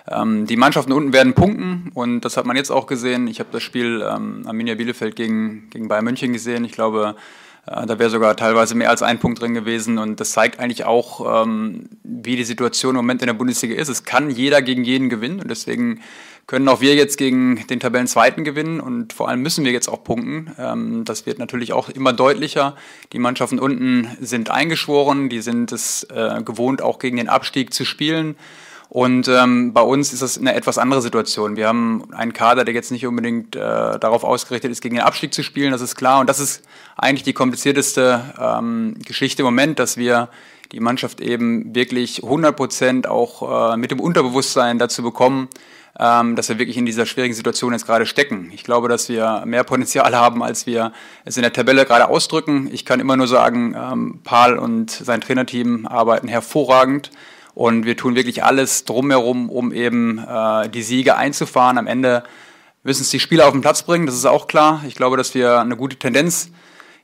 Ähm, 0.09 0.47
die 0.47 0.57
Mannschaften 0.57 0.93
unten 0.93 1.13
werden 1.13 1.35
punkten 1.35 1.91
und 1.95 2.23
das 2.23 2.37
hat 2.37 2.47
man 2.47 2.57
jetzt 2.57 2.71
auch 2.71 2.87
gesehen. 2.87 3.29
Ich 3.29 3.39
habe 3.39 3.51
das 3.53 3.63
Spiel 3.63 4.05
ähm, 4.09 4.45
Arminia 4.47 4.75
Bielefeld 4.75 5.15
gegen, 5.15 5.69
gegen 5.71 5.89
Bayern 5.89 6.05
München 6.05 6.33
gesehen. 6.33 6.65
Ich 6.65 6.73
glaube, 6.73 7.15
da 7.65 7.99
wäre 7.99 8.11
sogar 8.11 8.37
teilweise 8.37 8.75
mehr 8.75 8.91
als 8.91 9.03
ein 9.03 9.21
Punkt 9.21 9.41
drin 9.41 9.55
gewesen. 9.55 9.99
Und 9.99 10.19
das 10.19 10.33
zeigt 10.33 10.59
eigentlich 10.59 10.85
auch, 10.85 11.45
ähm, 11.45 11.89
wie 12.03 12.35
die 12.35 12.45
Situation 12.45 12.91
im 12.91 12.97
Moment 12.97 13.23
in 13.23 13.27
der 13.27 13.35
Bundesliga 13.35 13.77
ist. 13.77 13.89
Es 13.89 14.05
kann 14.05 14.31
jeder 14.31 14.63
gegen 14.63 14.83
jeden 14.83 15.09
gewinnen. 15.09 15.41
Und 15.41 15.49
deswegen 15.49 16.01
können 16.49 16.69
auch 16.69 16.81
wir 16.81 16.97
jetzt 16.97 17.19
gegen 17.19 17.65
den 17.69 17.79
Tabellenzweiten 17.79 18.43
gewinnen. 18.43 18.81
Und 18.81 19.13
vor 19.13 19.29
allem 19.29 19.43
müssen 19.43 19.65
wir 19.65 19.71
jetzt 19.71 19.89
auch 19.89 20.03
punkten. 20.03 20.53
Ähm, 20.59 21.05
das 21.05 21.25
wird 21.25 21.39
natürlich 21.39 21.73
auch 21.73 21.89
immer 21.89 22.13
deutlicher. 22.13 22.75
Die 23.13 23.21
Mannschaften 23.21 23.61
unten 23.61 24.09
sind 24.21 24.51
eingeschworen. 24.51 25.29
Die 25.29 25.41
sind 25.41 25.71
es 25.71 26.03
äh, 26.11 26.43
gewohnt, 26.43 26.83
auch 26.83 26.99
gegen 26.99 27.17
den 27.17 27.29
Abstieg 27.29 27.73
zu 27.73 27.85
spielen. 27.85 28.35
Und 28.95 29.27
ähm, 29.27 29.73
bei 29.73 29.81
uns 29.81 30.13
ist 30.13 30.21
das 30.21 30.37
eine 30.37 30.55
etwas 30.55 30.77
andere 30.77 31.01
Situation. 31.01 31.57
Wir 31.57 31.67
haben 31.67 32.13
einen 32.13 32.35
Kader, 32.35 32.63
der 32.67 32.75
jetzt 32.75 32.91
nicht 32.91 33.07
unbedingt 33.07 33.57
äh, 33.57 33.59
darauf 33.59 34.23
ausgerichtet 34.23 34.71
ist, 34.71 34.83
gegen 34.83 34.97
den 34.97 35.05
Abstieg 35.05 35.33
zu 35.33 35.43
spielen, 35.43 35.73
das 35.73 35.81
ist 35.81 35.97
klar. 35.97 36.21
Und 36.21 36.29
das 36.29 36.41
ist 36.41 36.63
eigentlich 36.99 37.23
die 37.23 37.33
komplizierteste 37.33 38.23
ähm, 38.39 38.97
Geschichte 39.03 39.41
im 39.41 39.47
Moment, 39.47 39.79
dass 39.79 39.97
wir 39.97 40.29
die 40.73 40.81
Mannschaft 40.81 41.23
eben 41.23 41.75
wirklich 41.75 42.23
100 42.23 42.55
Prozent 42.55 43.09
auch 43.09 43.73
äh, 43.73 43.79
mit 43.79 43.91
dem 43.91 43.99
Unterbewusstsein 43.99 44.79
dazu 44.79 45.03
bekommen, 45.03 45.49
ähm, 45.99 46.37
dass 46.37 46.51
wir 46.51 46.59
wirklich 46.59 46.77
in 46.77 46.85
dieser 46.85 47.07
schwierigen 47.07 47.33
Situation 47.33 47.73
jetzt 47.73 47.87
gerade 47.87 48.05
stecken. 48.05 48.51
Ich 48.53 48.63
glaube, 48.63 48.91
dass 48.91 49.09
wir 49.09 49.45
mehr 49.47 49.65
Potenzial 49.65 50.15
haben, 50.19 50.43
als 50.43 50.67
wir 50.67 50.93
es 51.25 51.39
in 51.39 51.43
der 51.43 51.55
Tabelle 51.55 51.87
gerade 51.87 52.11
ausdrücken. 52.11 52.69
Ich 52.71 52.85
kann 52.85 53.01
immer 53.01 53.17
nur 53.17 53.27
sagen, 53.27 53.75
ähm, 53.75 54.21
Paul 54.23 54.59
und 54.59 54.91
sein 54.91 55.23
Trainerteam 55.23 55.87
arbeiten 55.87 56.29
hervorragend. 56.29 57.11
Und 57.55 57.85
wir 57.85 57.97
tun 57.97 58.15
wirklich 58.15 58.45
alles 58.45 58.85
drumherum, 58.85 59.51
um 59.51 59.73
eben 59.73 60.19
äh, 60.19 60.69
die 60.69 60.83
Siege 60.83 61.17
einzufahren. 61.17 61.79
Am 61.79 61.87
Ende 61.87 62.25
müssen 62.83 63.03
es 63.03 63.11
die 63.11 63.21
Spieler 63.21 63.47
auf 63.47 63.53
den 63.53 63.61
Platz 63.61 63.83
bringen, 63.83 64.07
das 64.07 64.15
ist 64.15 64.27
auch 64.27 64.49
klar. 64.49 64.83
Ich 64.87 64.95
glaube, 64.95 65.17
dass 65.17 65.35
wir 65.35 65.61
eine 65.61 65.77
gute 65.77 65.97
Tendenz 65.97 66.51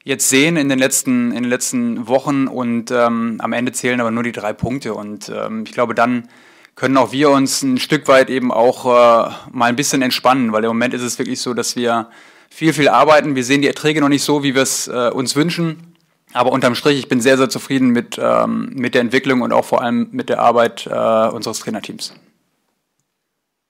jetzt 0.05 0.29
sehen 0.29 0.57
in 0.57 0.69
den 0.69 0.79
letzten, 0.79 1.33
in 1.33 1.43
den 1.43 1.51
letzten 1.51 2.09
Wochen 2.09 2.47
und 2.47 2.91
ähm, 2.91 3.37
am 3.41 3.53
Ende 3.53 3.73
zählen 3.73 4.01
aber 4.01 4.11
nur 4.11 4.23
die 4.23 4.33
drei 4.33 4.53
Punkte. 4.53 4.95
Und 4.95 5.29
ähm, 5.29 5.65
ich 5.67 5.73
glaube, 5.73 5.95
dann 5.95 6.29
können 6.77 6.97
auch 6.97 7.13
wir 7.13 7.31
uns 7.31 7.63
ein 7.63 7.79
Stück 7.79 8.09
weit 8.09 8.31
eben 8.31 8.51
auch 8.51 8.87
äh, 8.87 9.31
mal 9.51 9.67
ein 9.67 9.77
bisschen 9.77 10.01
entspannen, 10.01 10.53
weil 10.53 10.65
im 10.65 10.69
Moment 10.69 10.95
ist 10.95 11.03
es 11.03 11.19
wirklich 11.19 11.41
so, 11.41 11.53
dass 11.53 11.77
wir 11.77 12.09
viel, 12.49 12.73
viel 12.73 12.89
arbeiten. 12.89 13.35
Wir 13.35 13.45
sehen 13.45 13.61
die 13.61 13.69
Erträge 13.69 14.01
noch 14.01 14.09
nicht 14.09 14.23
so, 14.23 14.43
wie 14.43 14.55
wir 14.55 14.63
es 14.63 14.89
äh, 14.89 15.11
uns 15.11 15.37
wünschen. 15.37 15.98
Aber 16.33 16.53
unterm 16.53 16.75
Strich, 16.75 16.99
ich 16.99 17.09
bin 17.09 17.21
sehr, 17.21 17.37
sehr 17.37 17.49
zufrieden 17.49 17.89
mit, 17.89 18.19
ähm, 18.21 18.71
mit 18.75 18.95
der 18.95 19.01
Entwicklung 19.01 19.41
und 19.41 19.53
auch 19.53 19.65
vor 19.65 19.81
allem 19.81 20.09
mit 20.13 20.29
der 20.29 20.41
Arbeit 20.41 20.87
äh, 20.87 21.29
unseres 21.29 21.61
Trainerteams. 21.61 22.15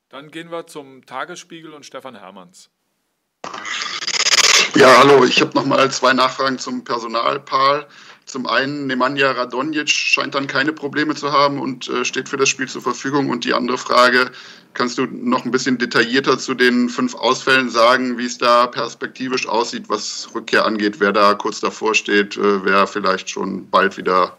Dann 0.08 0.30
gehen 0.30 0.50
wir 0.50 0.66
zum 0.66 1.04
Tagesspiegel 1.04 1.72
und 1.72 1.84
Stefan 1.84 2.16
Hermanns. 2.16 2.70
Ja, 4.74 4.98
hallo, 4.98 5.24
ich 5.24 5.40
habe 5.40 5.54
nochmal 5.54 5.90
zwei 5.90 6.12
Nachfragen 6.12 6.58
zum 6.58 6.84
Personalpaar. 6.84 7.86
Zum 8.28 8.46
einen, 8.46 8.86
Nemanja 8.86 9.30
Radonjic 9.30 9.88
scheint 9.88 10.34
dann 10.34 10.46
keine 10.46 10.74
Probleme 10.74 11.14
zu 11.14 11.32
haben 11.32 11.58
und 11.58 11.88
äh, 11.88 12.04
steht 12.04 12.28
für 12.28 12.36
das 12.36 12.50
Spiel 12.50 12.68
zur 12.68 12.82
Verfügung. 12.82 13.30
Und 13.30 13.46
die 13.46 13.54
andere 13.54 13.78
Frage, 13.78 14.30
kannst 14.74 14.98
du 14.98 15.06
noch 15.06 15.46
ein 15.46 15.50
bisschen 15.50 15.78
detaillierter 15.78 16.38
zu 16.38 16.52
den 16.52 16.90
fünf 16.90 17.14
Ausfällen 17.14 17.70
sagen, 17.70 18.18
wie 18.18 18.26
es 18.26 18.36
da 18.36 18.66
perspektivisch 18.66 19.48
aussieht, 19.48 19.88
was 19.88 20.28
Rückkehr 20.34 20.66
angeht, 20.66 21.00
wer 21.00 21.12
da 21.12 21.32
kurz 21.32 21.60
davor 21.60 21.94
steht, 21.94 22.36
äh, 22.36 22.64
wer 22.66 22.86
vielleicht 22.86 23.30
schon 23.30 23.70
bald 23.70 23.96
wieder 23.96 24.36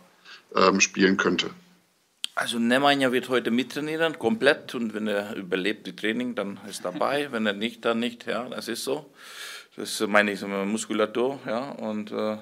ähm, 0.55 0.79
spielen 0.79 1.17
könnte? 1.17 1.49
Also 2.35 2.59
Nemanja 2.59 3.11
wird 3.11 3.27
heute 3.29 3.49
mittrainieren, 3.49 4.19
komplett. 4.19 4.75
Und 4.75 4.93
wenn 4.93 5.07
er 5.07 5.35
überlebt 5.35 5.87
die 5.87 5.95
Training, 5.95 6.35
dann 6.35 6.59
ist 6.69 6.85
er 6.85 6.91
dabei. 6.91 7.27
wenn 7.31 7.47
er 7.47 7.53
nicht, 7.53 7.83
dann 7.85 7.99
nicht. 7.99 8.27
Ja, 8.27 8.47
das 8.47 8.67
ist 8.67 8.83
so. 8.83 9.11
Das 9.75 9.99
ist 9.99 10.07
meine 10.07 10.35
Muskulatur. 10.65 11.39
Ja, 11.47 11.71
und 11.71 12.11
äh, 12.11 12.37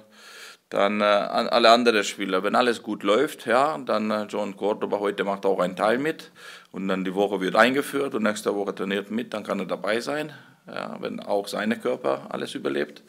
dann 0.70 1.00
äh, 1.00 1.04
alle 1.04 1.70
anderen 1.70 2.04
Spieler, 2.04 2.44
wenn 2.44 2.56
alles 2.56 2.84
gut 2.84 3.04
läuft, 3.04 3.46
ja, 3.46 3.78
dann 3.78 4.12
äh, 4.12 4.24
John 4.24 4.58
Cordoba 4.58 5.00
heute 5.00 5.24
macht 5.24 5.46
auch 5.46 5.60
einen 5.60 5.76
Teil 5.76 5.98
mit 5.98 6.32
und 6.72 6.88
dann 6.90 7.06
die 7.06 7.16
Woche 7.16 7.40
wird 7.40 7.56
eingeführt 7.56 8.16
und 8.16 8.24
nächste 8.24 8.54
Woche 8.54 8.76
trainiert 8.76 9.10
mit, 9.10 9.34
dann 9.34 9.44
kann 9.44 9.60
er 9.60 9.66
dabei 9.66 10.02
sein, 10.02 10.34
ja, 10.68 10.98
wenn 11.00 11.22
auch 11.22 11.48
seine 11.48 11.80
Körper 11.80 12.28
alles 12.30 12.54
überlebt. 12.54 13.04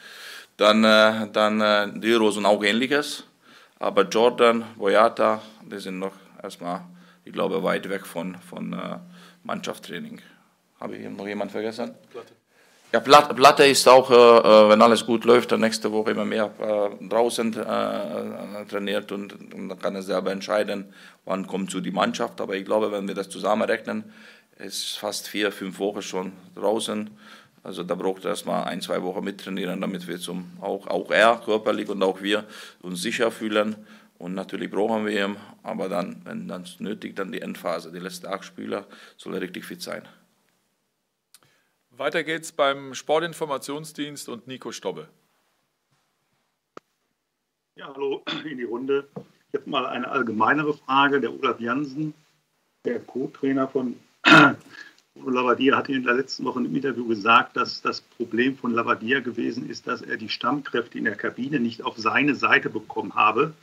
Dann, 0.57 0.85
äh, 0.85 1.29
dann 1.33 1.61
äh, 1.61 1.89
die 1.99 2.13
Rosen 2.15 2.47
auch 2.47 2.63
ähnliches, 2.63 3.25
aber 3.81 4.03
Jordan, 4.03 4.65
Boyata, 4.77 5.43
die 5.63 5.79
sind 5.79 5.99
noch 5.99 6.15
erstmal, 6.43 6.83
ich 7.25 7.33
glaube, 7.33 7.63
weit 7.65 7.89
weg 7.89 8.07
von, 8.07 8.37
von 8.37 8.73
äh, 8.73 8.99
Mannschaftstraining. 9.43 10.21
Habe 10.81 10.97
ich 10.97 11.09
noch 11.09 11.27
jemand 11.27 11.51
vergessen? 11.51 11.95
Platte. 12.11 12.35
Ja, 12.91 13.01
Platte 13.01 13.67
ist 13.67 13.87
auch, 13.87 14.11
äh, 14.11 14.15
äh, 14.15 14.71
wenn 14.71 14.81
alles 14.81 15.05
gut 15.05 15.27
läuft, 15.27 15.53
dann 15.53 15.61
nächste 15.61 15.93
Woche 15.93 16.13
immer 16.13 16.25
mehr 16.25 16.51
äh, 16.59 17.07
draußen 17.07 17.53
äh, 17.53 18.65
trainiert 18.67 19.13
und, 19.13 19.53
und, 19.53 19.69
dann 19.69 19.79
kann 19.79 19.95
er 19.95 20.03
selber 20.03 20.33
entscheiden, 20.33 20.87
wann 21.27 21.47
kommt 21.47 21.71
zu 21.71 21.83
die 21.83 21.91
Mannschaft. 21.91 22.41
Aber 22.41 22.57
ich 22.57 22.65
glaube, 22.65 22.91
wenn 22.91 23.07
wir 23.07 23.15
das 23.15 23.29
zusammenrechnen, 23.29 24.05
ist 24.57 24.99
fast 24.99 25.29
vier, 25.29 25.53
fünf 25.53 25.79
Wochen 25.79 26.01
schon 26.01 26.33
draußen. 26.55 27.11
Also 27.63 27.83
da 27.83 27.95
braucht 27.95 28.25
er 28.25 28.31
erstmal 28.31 28.65
ein, 28.65 28.81
zwei 28.81 29.03
Wochen 29.03 29.23
mittrainieren, 29.23 29.83
damit 29.83 30.09
wir 30.09 30.19
zum, 30.19 30.53
auch, 30.63 30.87
auch 30.87 31.11
er 31.11 31.43
körperlich 31.45 31.91
und 31.91 32.03
auch 32.03 32.23
wir 32.23 32.45
uns 32.81 33.03
sicher 33.03 33.31
fühlen. 33.31 33.77
Und 34.17 34.33
natürlich 34.33 34.71
brauchen 34.71 35.05
wir 35.05 35.27
ihn, 35.27 35.37
aber 35.63 35.91
dann, 35.91 36.23
wenn 36.25 36.49
dann 36.49 36.65
nötig, 36.79 37.17
dann 37.17 37.33
die 37.33 37.43
Endphase, 37.43 37.93
die 37.93 37.99
letzten 37.99 38.29
acht 38.29 38.45
Spieler, 38.45 38.87
soll 39.19 39.35
er 39.35 39.43
richtig 39.43 39.67
fit 39.67 39.83
sein. 39.83 40.09
Weiter 41.99 42.23
geht's 42.23 42.53
beim 42.53 42.95
Sportinformationsdienst 42.95 44.29
und 44.29 44.47
Nico 44.47 44.71
Stobbe. 44.71 45.09
Ja, 47.75 47.93
hallo 47.93 48.23
in 48.45 48.59
die 48.59 48.65
Runde. 48.65 49.09
Ich 49.53 49.61
habe 49.61 49.69
mal 49.69 49.85
eine 49.85 50.09
allgemeinere 50.09 50.75
Frage. 50.75 51.21
Der 51.21 51.33
Olaf 51.33 51.59
Jansen, 51.59 52.15
der 52.85 53.01
Co-Trainer 53.01 53.67
von 53.67 53.99
Lavadia, 55.17 55.77
hat 55.77 55.89
in 55.89 56.05
der 56.05 56.15
letzten 56.15 56.45
Woche 56.45 56.61
im 56.61 56.77
Interview 56.77 57.09
gesagt, 57.09 57.57
dass 57.57 57.83
das 57.83 58.01
Problem 58.01 58.57
von 58.57 58.73
Lavadia 58.73 59.19
gewesen 59.19 59.69
ist, 59.69 59.89
dass 59.89 60.01
er 60.01 60.19
die 60.19 60.29
Stammkräfte 60.29 60.99
in 60.99 61.05
der 61.05 61.17
Kabine 61.17 61.59
nicht 61.59 61.83
auf 61.83 61.97
seine 61.99 62.37
Seite 62.37 62.71
bekommen 62.71 63.17
habe. 63.17 63.55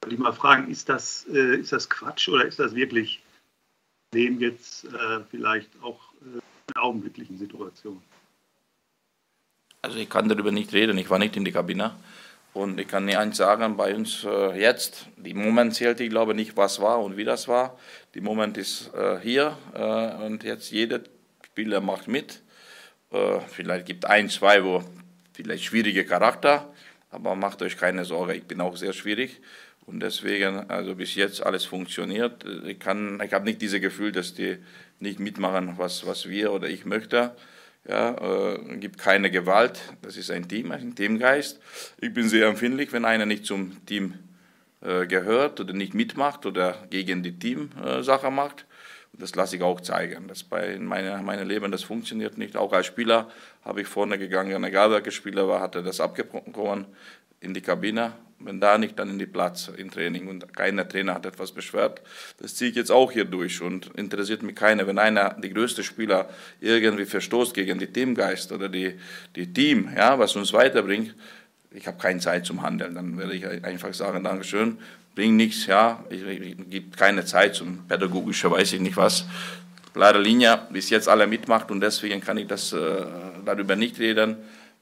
Wollte 0.00 0.14
ich 0.14 0.20
mal 0.20 0.32
fragen, 0.32 0.70
ist 0.70 0.88
das, 0.88 1.26
äh, 1.30 1.56
ist 1.56 1.72
das 1.72 1.90
Quatsch 1.90 2.30
oder 2.30 2.46
ist 2.46 2.58
das 2.58 2.74
wirklich 2.74 3.22
dem 4.14 4.40
jetzt 4.40 4.86
äh, 4.86 5.20
vielleicht 5.30 5.70
auch 5.82 6.00
äh, 6.22 6.40
augenblicklichen 6.76 7.38
Situation? 7.38 8.02
Also 9.82 9.98
ich 9.98 10.10
kann 10.10 10.28
darüber 10.28 10.50
nicht 10.50 10.72
reden, 10.72 10.98
ich 10.98 11.08
war 11.08 11.18
nicht 11.18 11.36
in 11.36 11.44
der 11.44 11.52
Kabine. 11.52 11.94
Und 12.54 12.80
ich 12.80 12.88
kann 12.88 13.04
nicht 13.04 13.18
eins 13.18 13.36
sagen, 13.36 13.76
bei 13.76 13.94
uns 13.94 14.24
äh, 14.24 14.58
jetzt, 14.60 15.06
die 15.16 15.34
Moment 15.34 15.74
zählt, 15.74 16.00
ich 16.00 16.10
glaube 16.10 16.34
nicht, 16.34 16.56
was 16.56 16.80
war 16.80 17.00
und 17.00 17.16
wie 17.16 17.24
das 17.24 17.46
war. 17.46 17.78
Die 18.14 18.20
Moment 18.20 18.56
ist 18.56 18.92
äh, 18.94 19.20
hier 19.20 19.56
äh, 19.74 20.24
und 20.24 20.42
jetzt 20.42 20.72
jeder 20.72 21.00
Spieler 21.44 21.80
macht 21.80 22.08
mit. 22.08 22.42
Äh, 23.12 23.40
vielleicht 23.48 23.86
gibt 23.86 24.06
ein, 24.06 24.28
zwei, 24.28 24.64
wo 24.64 24.82
vielleicht 25.34 25.64
schwierige 25.64 26.04
Charakter, 26.04 26.72
aber 27.10 27.36
macht 27.36 27.62
euch 27.62 27.76
keine 27.76 28.04
Sorge, 28.04 28.34
ich 28.34 28.44
bin 28.44 28.60
auch 28.60 28.76
sehr 28.76 28.92
schwierig. 28.92 29.40
Und 29.86 30.00
deswegen, 30.00 30.68
also 30.68 30.96
bis 30.96 31.14
jetzt 31.14 31.42
alles 31.42 31.64
funktioniert. 31.64 32.44
Ich, 32.66 32.78
ich 32.78 32.86
habe 32.86 33.44
nicht 33.44 33.62
dieses 33.62 33.80
Gefühl, 33.80 34.12
dass 34.12 34.34
die 34.34 34.58
nicht 35.00 35.20
mitmachen, 35.20 35.74
was, 35.76 36.06
was 36.06 36.28
wir 36.28 36.52
oder 36.52 36.68
ich 36.68 36.84
möchte. 36.84 37.34
Ja, 37.86 38.54
äh, 38.54 38.76
gibt 38.76 38.98
keine 38.98 39.30
Gewalt, 39.30 39.80
das 40.02 40.16
ist 40.16 40.30
ein 40.30 40.48
Team, 40.48 40.72
ein 40.72 40.94
Teamgeist. 40.94 41.60
Ich 42.00 42.12
bin 42.12 42.28
sehr 42.28 42.46
empfindlich, 42.46 42.92
wenn 42.92 43.04
einer 43.04 43.24
nicht 43.24 43.46
zum 43.46 43.84
Team 43.86 44.14
äh, 44.82 45.06
gehört 45.06 45.58
oder 45.60 45.72
nicht 45.72 45.94
mitmacht 45.94 46.44
oder 46.44 46.86
gegen 46.90 47.22
die 47.22 47.38
Teamsache 47.38 48.26
äh, 48.26 48.30
macht. 48.30 48.66
Und 49.12 49.22
das 49.22 49.34
lasse 49.34 49.56
ich 49.56 49.62
auch 49.62 49.80
zeigen. 49.80 50.28
Das 50.28 50.44
bei 50.44 50.78
meinem 50.78 51.24
meine 51.24 51.44
Leben, 51.44 51.72
das 51.72 51.82
funktioniert 51.82 52.36
nicht. 52.36 52.56
Auch 52.56 52.72
als 52.72 52.86
Spieler 52.86 53.30
habe 53.64 53.80
ich 53.80 53.86
vorne 53.86 54.18
gegangen, 54.18 54.62
egal 54.64 54.90
welcher 54.90 55.10
Spieler 55.10 55.48
war, 55.48 55.60
hatte 55.60 55.82
das 55.82 56.00
abgebrochen 56.00 56.86
in 57.40 57.54
die 57.54 57.62
Kabine 57.62 58.12
wenn 58.40 58.60
da 58.60 58.78
nicht, 58.78 58.98
dann 58.98 59.10
in 59.10 59.18
die 59.18 59.26
Platz 59.26 59.70
im 59.76 59.90
Training 59.90 60.28
und 60.28 60.54
keiner 60.54 60.88
Trainer 60.88 61.14
hat 61.14 61.26
etwas 61.26 61.52
beschwert. 61.52 62.02
Das 62.40 62.54
ziehe 62.54 62.70
ich 62.70 62.76
jetzt 62.76 62.90
auch 62.90 63.10
hier 63.10 63.24
durch 63.24 63.60
und 63.60 63.90
interessiert 63.96 64.42
mich 64.42 64.54
keiner. 64.54 64.86
Wenn 64.86 64.98
einer, 64.98 65.34
die 65.34 65.52
größte 65.52 65.82
Spieler, 65.82 66.28
irgendwie 66.60 67.04
verstoßt 67.04 67.52
gegen 67.54 67.78
die 67.78 67.88
Teamgeist 67.88 68.52
oder 68.52 68.68
die, 68.68 68.94
die 69.34 69.52
Team, 69.52 69.90
ja, 69.94 70.18
was 70.18 70.36
uns 70.36 70.52
weiterbringt, 70.52 71.14
ich 71.72 71.86
habe 71.86 71.98
keine 71.98 72.20
Zeit 72.20 72.46
zum 72.46 72.62
Handeln. 72.62 72.94
Dann 72.94 73.18
werde 73.18 73.34
ich 73.34 73.46
einfach 73.64 73.92
sagen, 73.92 74.24
Dankeschön, 74.24 74.78
bringt 75.14 75.36
nichts, 75.36 75.66
ja, 75.66 76.04
ich, 76.10 76.22
ich, 76.22 76.70
gibt 76.70 76.96
keine 76.96 77.24
Zeit 77.24 77.56
zum 77.56 77.86
pädagogischer, 77.88 78.50
weiß 78.50 78.74
ich 78.74 78.80
nicht 78.80 78.96
was. 78.96 79.26
Klare 79.92 80.20
Linie, 80.20 80.60
bis 80.70 80.90
jetzt 80.90 81.08
alle 81.08 81.26
mitmacht 81.26 81.72
und 81.72 81.80
deswegen 81.80 82.20
kann 82.20 82.38
ich 82.38 82.46
das 82.46 82.72
äh, 82.72 83.04
darüber 83.44 83.74
nicht 83.74 83.98
reden. 83.98 84.36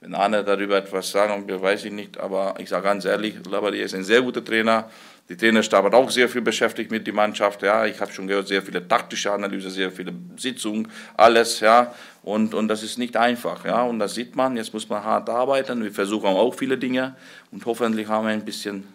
Wenn 0.07 0.15
Arne 0.15 0.45
darüber 0.45 0.77
etwas 0.77 1.11
sagen 1.11 1.49
will, 1.49 1.61
weiß 1.61 1.87
ich 1.87 1.91
nicht. 1.91 2.17
Aber 2.21 2.55
ich 2.59 2.69
sage 2.69 2.85
ganz 2.85 3.05
ehrlich, 3.05 3.35
Labadie 3.51 3.81
ist 3.81 3.93
ein 3.93 4.05
sehr 4.05 4.23
guter 4.23 4.45
Trainer. 4.45 4.89
Die 5.29 5.37
Trainerstab 5.37 5.85
hat 5.87 5.95
auch 5.95 6.09
sehr 6.13 6.29
viel 6.29 6.43
beschäftigt 6.43 6.93
mit 6.93 7.05
der 7.09 7.13
Mannschaft. 7.13 7.61
Ja, 7.63 7.85
ich 7.87 8.01
habe 8.01 8.13
schon 8.13 8.29
gehört, 8.29 8.47
sehr 8.47 8.63
viele 8.63 8.87
taktische 8.87 9.33
Analyse, 9.33 9.69
sehr 9.69 9.91
viele 9.91 10.13
Sitzungen, 10.37 10.87
alles. 11.17 11.59
Ja, 11.59 11.93
und, 12.23 12.55
und 12.55 12.69
das 12.69 12.85
ist 12.85 12.99
nicht 12.99 13.17
einfach. 13.17 13.65
Ja, 13.65 13.83
und 13.83 13.99
das 13.99 14.15
sieht 14.15 14.37
man. 14.37 14.57
Jetzt 14.57 14.73
muss 14.73 14.89
man 14.89 15.03
hart 15.03 15.29
arbeiten. 15.29 15.83
Wir 15.83 15.91
versuchen 15.91 16.29
auch 16.29 16.55
viele 16.55 16.79
Dinge 16.79 17.17
und 17.51 17.67
hoffentlich 17.67 18.07
haben 18.07 18.29
wir 18.29 18.33
ein 18.33 18.45
bisschen 18.45 18.87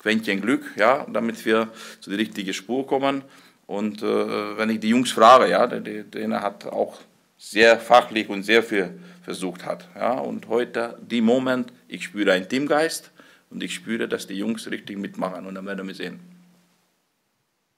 Quäntchen 0.00 0.40
Glück, 0.40 0.64
ja, 0.76 1.06
damit 1.12 1.44
wir 1.44 1.68
zu 2.00 2.08
der 2.08 2.18
richtigen 2.18 2.54
Spur 2.54 2.86
kommen. 2.86 3.20
Und 3.66 4.02
äh, 4.02 4.56
wenn 4.56 4.70
ich 4.70 4.80
die 4.80 4.88
Jungs 4.88 5.12
frage, 5.12 5.50
ja, 5.50 5.66
der, 5.66 5.80
der 5.80 6.10
Trainer 6.10 6.40
hat 6.40 6.64
auch 6.64 7.00
sehr 7.36 7.78
fachlich 7.78 8.30
und 8.30 8.44
sehr 8.44 8.62
viel 8.62 8.98
versucht 9.24 9.64
hat. 9.64 9.88
Ja, 9.94 10.12
und 10.12 10.48
heute, 10.48 10.98
die 11.02 11.20
Moment, 11.20 11.72
ich 11.88 12.04
spüre 12.04 12.32
einen 12.32 12.48
Teamgeist 12.48 13.10
und 13.50 13.62
ich 13.62 13.74
spüre, 13.74 14.06
dass 14.06 14.26
die 14.26 14.34
Jungs 14.38 14.70
richtig 14.70 14.98
mitmachen 14.98 15.46
und 15.46 15.54
dann 15.54 15.66
werden 15.66 15.86
wir 15.86 15.94
sehen. 15.94 16.20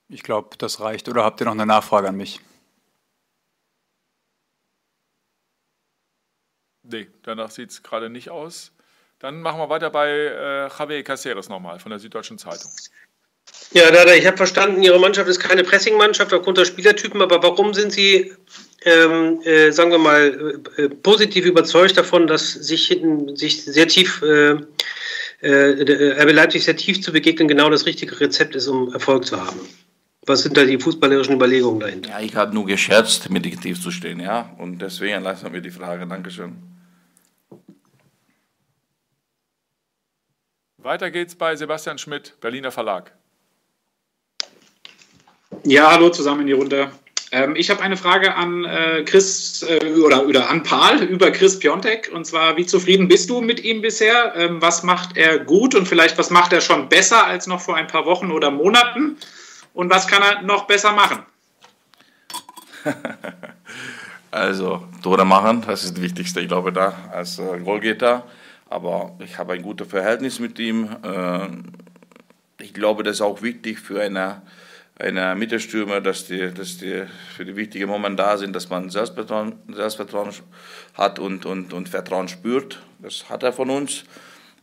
Ich 0.08 0.22
glaube, 0.22 0.56
das 0.58 0.80
reicht. 0.80 1.08
Oder 1.08 1.24
habt 1.24 1.40
ihr 1.40 1.46
noch 1.46 1.52
eine 1.52 1.66
Nachfrage 1.66 2.08
an 2.08 2.16
mich? 2.16 2.40
Nee, 6.82 7.08
danach 7.22 7.50
sieht 7.50 7.70
es 7.70 7.82
gerade 7.82 8.10
nicht 8.10 8.30
aus. 8.30 8.72
Dann 9.18 9.40
machen 9.40 9.58
wir 9.58 9.68
weiter 9.68 9.90
bei 9.90 10.08
äh, 10.08 10.68
Javier 10.68 11.02
Caceres 11.02 11.48
nochmal 11.48 11.80
von 11.80 11.90
der 11.90 11.98
Süddeutschen 11.98 12.38
Zeitung. 12.38 12.70
Ja, 13.72 13.90
Dada, 13.90 14.14
ich 14.14 14.26
habe 14.26 14.36
verstanden, 14.36 14.82
Ihre 14.82 14.98
Mannschaft 14.98 15.28
ist 15.28 15.40
keine 15.40 15.62
Pressing-Mannschaft 15.62 16.32
aufgrund 16.32 16.56
der 16.56 16.64
Spielertypen, 16.64 17.20
aber 17.20 17.42
warum 17.42 17.74
sind 17.74 17.92
Sie 17.92 18.32
ähm, 18.86 19.40
äh, 19.42 19.72
sagen 19.72 19.90
wir 19.90 19.98
mal, 19.98 20.62
äh, 20.78 20.82
äh, 20.82 20.88
positiv 20.88 21.44
überzeugt 21.44 21.96
davon, 21.96 22.26
dass 22.26 22.52
sich 22.52 22.86
hinten 22.86 23.36
sich 23.36 23.64
sehr 23.64 23.88
tief 23.88 24.22
äh, 24.22 24.56
äh, 25.40 26.22
RB 26.22 26.32
Leipzig 26.32 26.64
sehr 26.64 26.76
tief 26.76 27.02
zu 27.02 27.12
begegnen 27.12 27.48
genau 27.48 27.68
das 27.68 27.84
richtige 27.84 28.18
Rezept 28.20 28.54
ist, 28.54 28.68
um 28.68 28.92
Erfolg 28.92 29.26
zu 29.26 29.40
haben. 29.40 29.60
Was 30.24 30.42
sind 30.42 30.56
da 30.56 30.64
die 30.64 30.78
fußballerischen 30.78 31.34
Überlegungen 31.34 31.80
dahinter? 31.80 32.10
Ja, 32.10 32.20
ich 32.20 32.34
habe 32.34 32.54
nur 32.54 32.66
gescherzt, 32.66 33.28
mit 33.28 33.44
tief 33.60 33.82
zu 33.82 33.90
stehen, 33.90 34.20
ja. 34.20 34.54
Und 34.58 34.80
deswegen 34.80 35.22
lassen 35.22 35.52
wir 35.52 35.60
die 35.60 35.70
Frage. 35.70 36.06
Dankeschön. 36.06 36.56
Weiter 40.78 41.10
geht's 41.10 41.34
bei 41.34 41.56
Sebastian 41.56 41.98
Schmidt, 41.98 42.34
Berliner 42.40 42.70
Verlag. 42.70 43.12
Ja, 45.68 45.90
hallo 45.90 46.10
zusammen 46.10 46.42
in 46.42 46.46
die 46.46 46.52
Runde. 46.52 46.92
Ähm, 47.32 47.56
ich 47.56 47.70
habe 47.70 47.82
eine 47.82 47.96
Frage 47.96 48.36
an 48.36 48.64
äh, 48.64 49.02
Chris 49.02 49.64
äh, 49.64 49.84
oder, 49.94 50.24
oder 50.24 50.48
an 50.48 50.62
Paul 50.62 51.02
über 51.02 51.32
Chris 51.32 51.58
Piontek. 51.58 52.08
Und 52.14 52.24
zwar, 52.24 52.56
wie 52.56 52.64
zufrieden 52.64 53.08
bist 53.08 53.30
du 53.30 53.40
mit 53.40 53.64
ihm 53.64 53.82
bisher? 53.82 54.32
Ähm, 54.36 54.62
was 54.62 54.84
macht 54.84 55.16
er 55.16 55.40
gut 55.40 55.74
und 55.74 55.88
vielleicht 55.88 56.18
was 56.18 56.30
macht 56.30 56.52
er 56.52 56.60
schon 56.60 56.88
besser 56.88 57.26
als 57.26 57.48
noch 57.48 57.60
vor 57.60 57.74
ein 57.74 57.88
paar 57.88 58.06
Wochen 58.06 58.30
oder 58.30 58.52
Monaten? 58.52 59.16
Und 59.74 59.90
was 59.90 60.06
kann 60.06 60.22
er 60.22 60.42
noch 60.42 60.68
besser 60.68 60.92
machen? 60.92 61.24
also, 64.30 64.86
Tore 65.02 65.24
machen, 65.24 65.64
das 65.66 65.82
ist 65.82 65.96
das 65.96 66.02
Wichtigste, 66.02 66.42
ich 66.42 66.46
glaube, 66.46 66.72
da 66.72 66.94
als 67.12 67.40
äh, 67.40 67.58
Goalgetter. 67.58 68.24
Aber 68.70 69.16
ich 69.18 69.36
habe 69.36 69.54
ein 69.54 69.62
gutes 69.62 69.88
Verhältnis 69.88 70.38
mit 70.38 70.60
ihm. 70.60 70.90
Äh, 71.02 71.48
ich 72.62 72.72
glaube, 72.72 73.02
das 73.02 73.16
ist 73.16 73.20
auch 73.20 73.42
wichtig 73.42 73.80
für 73.80 74.00
eine 74.00 74.42
einer 74.98 75.34
Mittelstürmer, 75.34 76.00
dass 76.00 76.26
die, 76.26 76.52
dass 76.52 76.78
die 76.78 77.02
für 77.36 77.44
die 77.44 77.56
wichtigen 77.56 77.88
Momente 77.88 78.22
da 78.22 78.36
sind, 78.38 78.56
dass 78.56 78.70
man 78.70 78.88
Selbstvertrauen, 78.90 79.54
Selbstvertrauen 79.68 80.30
hat 80.94 81.18
und, 81.18 81.44
und, 81.44 81.72
und 81.72 81.88
Vertrauen 81.88 82.28
spürt. 82.28 82.80
Das 83.00 83.28
hat 83.28 83.42
er 83.42 83.52
von 83.52 83.70
uns. 83.70 84.04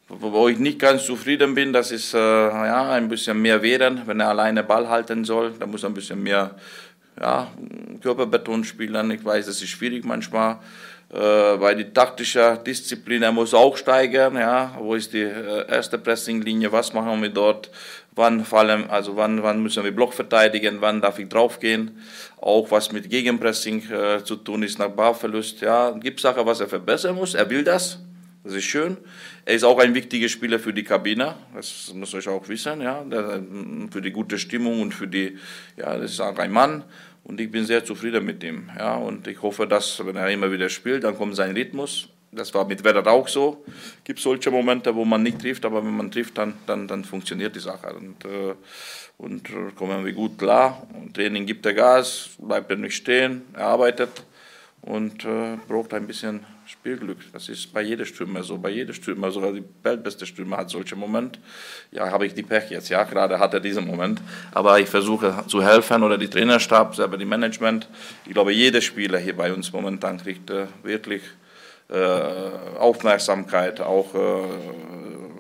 Wo 0.09 0.47
ich 0.49 0.59
nicht 0.59 0.79
ganz 0.79 1.05
zufrieden 1.05 1.55
bin, 1.55 1.71
das 1.71 1.91
ist 1.91 2.13
äh, 2.13 2.17
ja, 2.17 2.91
ein 2.91 3.07
bisschen 3.07 3.41
mehr 3.41 3.61
Wehren, 3.63 4.01
wenn 4.05 4.19
er 4.19 4.29
alleine 4.29 4.63
Ball 4.63 4.89
halten 4.89 5.23
soll. 5.23 5.53
Da 5.57 5.65
muss 5.65 5.83
er 5.83 5.89
ein 5.89 5.93
bisschen 5.93 6.21
mehr 6.21 6.55
ja, 7.19 7.47
Körperbeton 8.01 8.63
spielen. 8.63 9.11
Ich 9.11 9.23
weiß, 9.23 9.45
das 9.45 9.61
ist 9.61 9.69
schwierig 9.69 10.03
manchmal, 10.03 10.59
weil 11.17 11.75
die 11.75 11.93
taktische 11.93 12.59
Disziplin, 12.65 13.33
muss 13.33 13.53
auch 13.53 13.77
steigern. 13.77 14.35
Ja, 14.35 14.75
wo 14.79 14.95
ist 14.95 15.13
die 15.13 15.21
äh, 15.21 15.67
erste 15.67 15.97
Pressinglinie? 15.97 16.71
Was 16.71 16.93
machen 16.93 17.21
wir 17.21 17.29
dort? 17.29 17.69
wann 18.15 18.45
fallen, 18.45 18.89
also 18.89 19.15
wann, 19.15 19.43
wann 19.43 19.61
müssen 19.61 19.83
wir 19.83 19.91
Block 19.91 20.13
verteidigen, 20.13 20.77
wann 20.81 21.01
darf 21.01 21.19
ich 21.19 21.29
draufgehen, 21.29 21.91
auch 22.39 22.69
was 22.71 22.91
mit 22.91 23.09
Gegenpressing 23.09 23.89
äh, 23.89 24.23
zu 24.23 24.35
tun 24.35 24.63
ist 24.63 24.79
nach 24.79 24.89
Ballverlust. 24.89 25.61
Ja, 25.61 25.91
gibt 25.91 26.19
Sachen, 26.19 26.45
was 26.45 26.59
er 26.59 26.67
verbessern 26.67 27.15
muss. 27.15 27.33
Er 27.33 27.49
will 27.49 27.63
das. 27.63 27.99
Das 28.43 28.53
ist 28.53 28.65
schön. 28.65 28.97
Er 29.45 29.55
ist 29.55 29.63
auch 29.63 29.79
ein 29.79 29.93
wichtiger 29.93 30.27
Spieler 30.27 30.59
für 30.59 30.73
die 30.73 30.83
Kabine. 30.83 31.35
Das 31.55 31.93
muss 31.93 32.13
euch 32.13 32.27
auch 32.27 32.47
wissen. 32.49 32.81
Ja, 32.81 33.05
für 33.89 34.01
die 34.01 34.11
gute 34.11 34.37
Stimmung 34.37 34.81
und 34.81 34.93
für 34.93 35.07
die, 35.07 35.37
ja, 35.77 35.97
das 35.97 36.11
ist 36.11 36.19
auch 36.19 36.37
ein 36.37 36.51
Mann. 36.51 36.83
Und 37.23 37.39
ich 37.39 37.49
bin 37.49 37.65
sehr 37.65 37.85
zufrieden 37.85 38.25
mit 38.25 38.43
ihm. 38.43 38.69
Ja, 38.77 38.95
und 38.95 39.27
ich 39.27 39.41
hoffe, 39.41 39.65
dass, 39.65 40.05
wenn 40.05 40.15
er 40.15 40.29
immer 40.29 40.51
wieder 40.51 40.69
spielt, 40.69 41.03
dann 41.03 41.17
kommt 41.17 41.35
sein 41.35 41.55
Rhythmus 41.55 42.09
das 42.35 42.53
war 42.53 42.65
mit 42.65 42.83
Werder 42.83 43.05
auch 43.11 43.27
so. 43.27 43.63
Es 43.67 44.03
gibt 44.03 44.19
solche 44.19 44.51
Momente, 44.51 44.93
wo 44.95 45.05
man 45.05 45.23
nicht 45.23 45.39
trifft, 45.39 45.65
aber 45.65 45.83
wenn 45.83 45.95
man 45.95 46.11
trifft, 46.11 46.37
dann, 46.37 46.55
dann, 46.65 46.87
dann 46.87 47.03
funktioniert 47.03 47.55
die 47.55 47.59
Sache. 47.59 47.93
Und, 47.93 48.25
äh, 48.25 48.55
und 49.17 49.49
äh, 49.49 49.71
kommen 49.75 50.03
wir 50.05 50.13
gut 50.13 50.37
klar. 50.37 50.85
Und 50.93 51.13
Training 51.13 51.45
gibt 51.45 51.65
er 51.65 51.73
Gas, 51.73 52.29
bleibt 52.39 52.71
er 52.71 52.77
nicht 52.77 52.95
stehen, 52.95 53.43
er 53.53 53.67
arbeitet 53.67 54.23
und 54.81 55.23
äh, 55.25 55.57
braucht 55.67 55.93
ein 55.93 56.07
bisschen 56.07 56.45
Spielglück. 56.65 57.17
Das 57.31 57.49
ist 57.49 57.73
bei 57.73 57.81
jedem 57.81 58.05
Stürmer 58.05 58.43
so, 58.43 58.57
bei 58.57 58.69
jedem 58.69 58.93
Stürmer, 58.93 59.31
sogar 59.31 59.51
die 59.51 59.63
weltbeste 59.83 60.25
Stürmer 60.25 60.57
hat 60.57 60.69
solche 60.69 60.95
Momente. 60.95 61.39
Ja, 61.91 62.09
habe 62.11 62.25
ich 62.25 62.33
die 62.33 62.43
Pech 62.43 62.69
jetzt, 62.69 62.89
ja, 62.89 63.03
gerade 63.03 63.39
hat 63.39 63.53
er 63.53 63.59
diesen 63.59 63.85
Moment. 63.85 64.21
Aber 64.51 64.79
ich 64.79 64.89
versuche 64.89 65.43
zu 65.47 65.63
helfen 65.63 66.03
oder 66.03 66.17
die 66.17 66.29
Trainerstab, 66.29 66.95
selber 66.95 67.17
die 67.17 67.25
Management. 67.25 67.87
Ich 68.25 68.33
glaube, 68.33 68.53
jeder 68.53 68.81
Spieler 68.81 69.19
hier 69.19 69.35
bei 69.35 69.53
uns 69.53 69.71
momentan 69.73 70.17
kriegt 70.17 70.49
äh, 70.49 70.67
wirklich 70.83 71.21
äh, 71.89 71.97
Aufmerksamkeit, 72.79 73.81
auch 73.81 74.15
äh, 74.15 74.19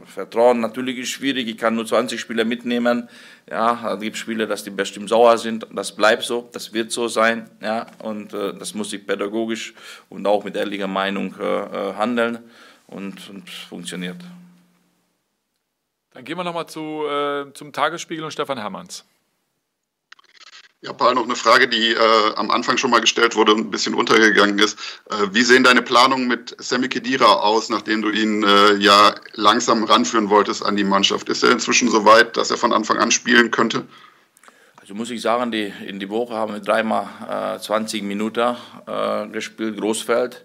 Vertrauen. 0.05 0.59
Natürlich 0.59 0.97
ist 0.97 1.07
es 1.07 1.13
schwierig, 1.13 1.47
ich 1.47 1.57
kann 1.57 1.75
nur 1.75 1.85
20 1.85 2.19
Spieler 2.19 2.45
mitnehmen. 2.45 3.09
Ja, 3.49 3.93
es 3.93 3.99
gibt 3.99 4.17
Spieler, 4.17 4.47
dass 4.47 4.63
die 4.63 4.69
bestimmt 4.69 5.09
sauer 5.09 5.37
sind. 5.37 5.67
Das 5.73 5.95
bleibt 5.95 6.23
so, 6.23 6.49
das 6.51 6.73
wird 6.73 6.91
so 6.91 7.07
sein. 7.07 7.49
Ja, 7.61 7.87
und 7.99 8.33
äh, 8.33 8.53
das 8.53 8.73
muss 8.73 8.93
ich 8.93 9.05
pädagogisch 9.05 9.73
und 10.09 10.25
auch 10.27 10.43
mit 10.43 10.55
ehrlicher 10.55 10.87
Meinung 10.87 11.35
äh, 11.39 11.43
äh 11.43 11.93
handeln 11.95 12.39
und, 12.87 13.29
und 13.29 13.49
funktioniert. 13.49 14.17
Dann 16.11 16.23
gehen 16.23 16.37
wir 16.37 16.43
nochmal 16.43 16.67
zu, 16.67 17.05
äh, 17.07 17.51
zum 17.53 17.73
Tagesspiegel 17.73 18.23
und 18.23 18.31
Stefan 18.31 18.57
Hermanns. 18.57 19.05
Ja, 20.83 20.91
Paul, 20.91 21.13
noch 21.15 21.23
eine 21.23 21.37
Frage, 21.37 21.69
die 21.69 21.91
äh, 21.91 22.35
am 22.35 22.51
Anfang 22.51 22.75
schon 22.75 22.91
mal 22.91 22.99
gestellt 22.99 23.37
wurde 23.37 23.53
und 23.53 23.61
ein 23.61 23.71
bisschen 23.71 23.93
untergegangen 23.93 24.59
ist. 24.59 24.77
Äh, 25.09 25.27
wie 25.31 25.43
sehen 25.43 25.63
deine 25.63 25.81
Planungen 25.81 26.27
mit 26.27 26.57
Sammy 26.59 26.89
Kedira 26.89 27.35
aus, 27.35 27.69
nachdem 27.69 28.01
du 28.01 28.09
ihn 28.09 28.43
äh, 28.43 28.73
ja 28.73 29.15
langsam 29.31 29.85
ranführen 29.85 30.29
wolltest 30.29 30.65
an 30.65 30.75
die 30.75 30.83
Mannschaft? 30.83 31.29
Ist 31.29 31.41
er 31.41 31.51
inzwischen 31.51 31.87
so 31.89 32.03
weit, 32.03 32.35
dass 32.35 32.51
er 32.51 32.57
von 32.57 32.73
Anfang 32.73 32.97
an 32.97 33.11
spielen 33.11 33.49
könnte? 33.49 33.87
Also 34.75 34.93
muss 34.93 35.09
ich 35.09 35.21
sagen, 35.21 35.53
die, 35.53 35.71
in 35.87 36.01
die 36.01 36.09
Woche 36.09 36.33
haben 36.33 36.51
wir 36.51 36.59
dreimal 36.59 37.57
20 37.61 38.01
äh, 38.01 38.03
Minuten 38.03 38.57
äh, 38.85 39.27
gespielt, 39.29 39.79
Großfeld. 39.79 40.43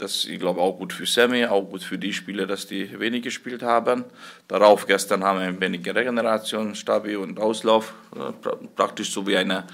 Das 0.00 0.24
ich 0.24 0.40
glaube 0.40 0.62
auch 0.62 0.78
gut 0.78 0.94
für 0.94 1.04
Sammy, 1.04 1.44
auch 1.44 1.60
gut 1.60 1.82
für 1.82 1.98
die 1.98 2.14
Spieler, 2.14 2.46
dass 2.46 2.66
die 2.66 2.98
wenig 2.98 3.22
gespielt 3.22 3.62
haben. 3.62 4.06
Darauf 4.48 4.86
gestern 4.86 5.22
haben 5.24 5.40
wir 5.40 5.46
ein 5.46 5.60
wenig 5.60 5.86
Regeneration, 5.86 6.74
Stabi 6.74 7.16
und 7.16 7.38
Auslauf, 7.38 7.92
äh, 8.16 8.32
praktisch 8.76 9.12
so 9.12 9.26
wie 9.26 9.36
eine, 9.36 9.64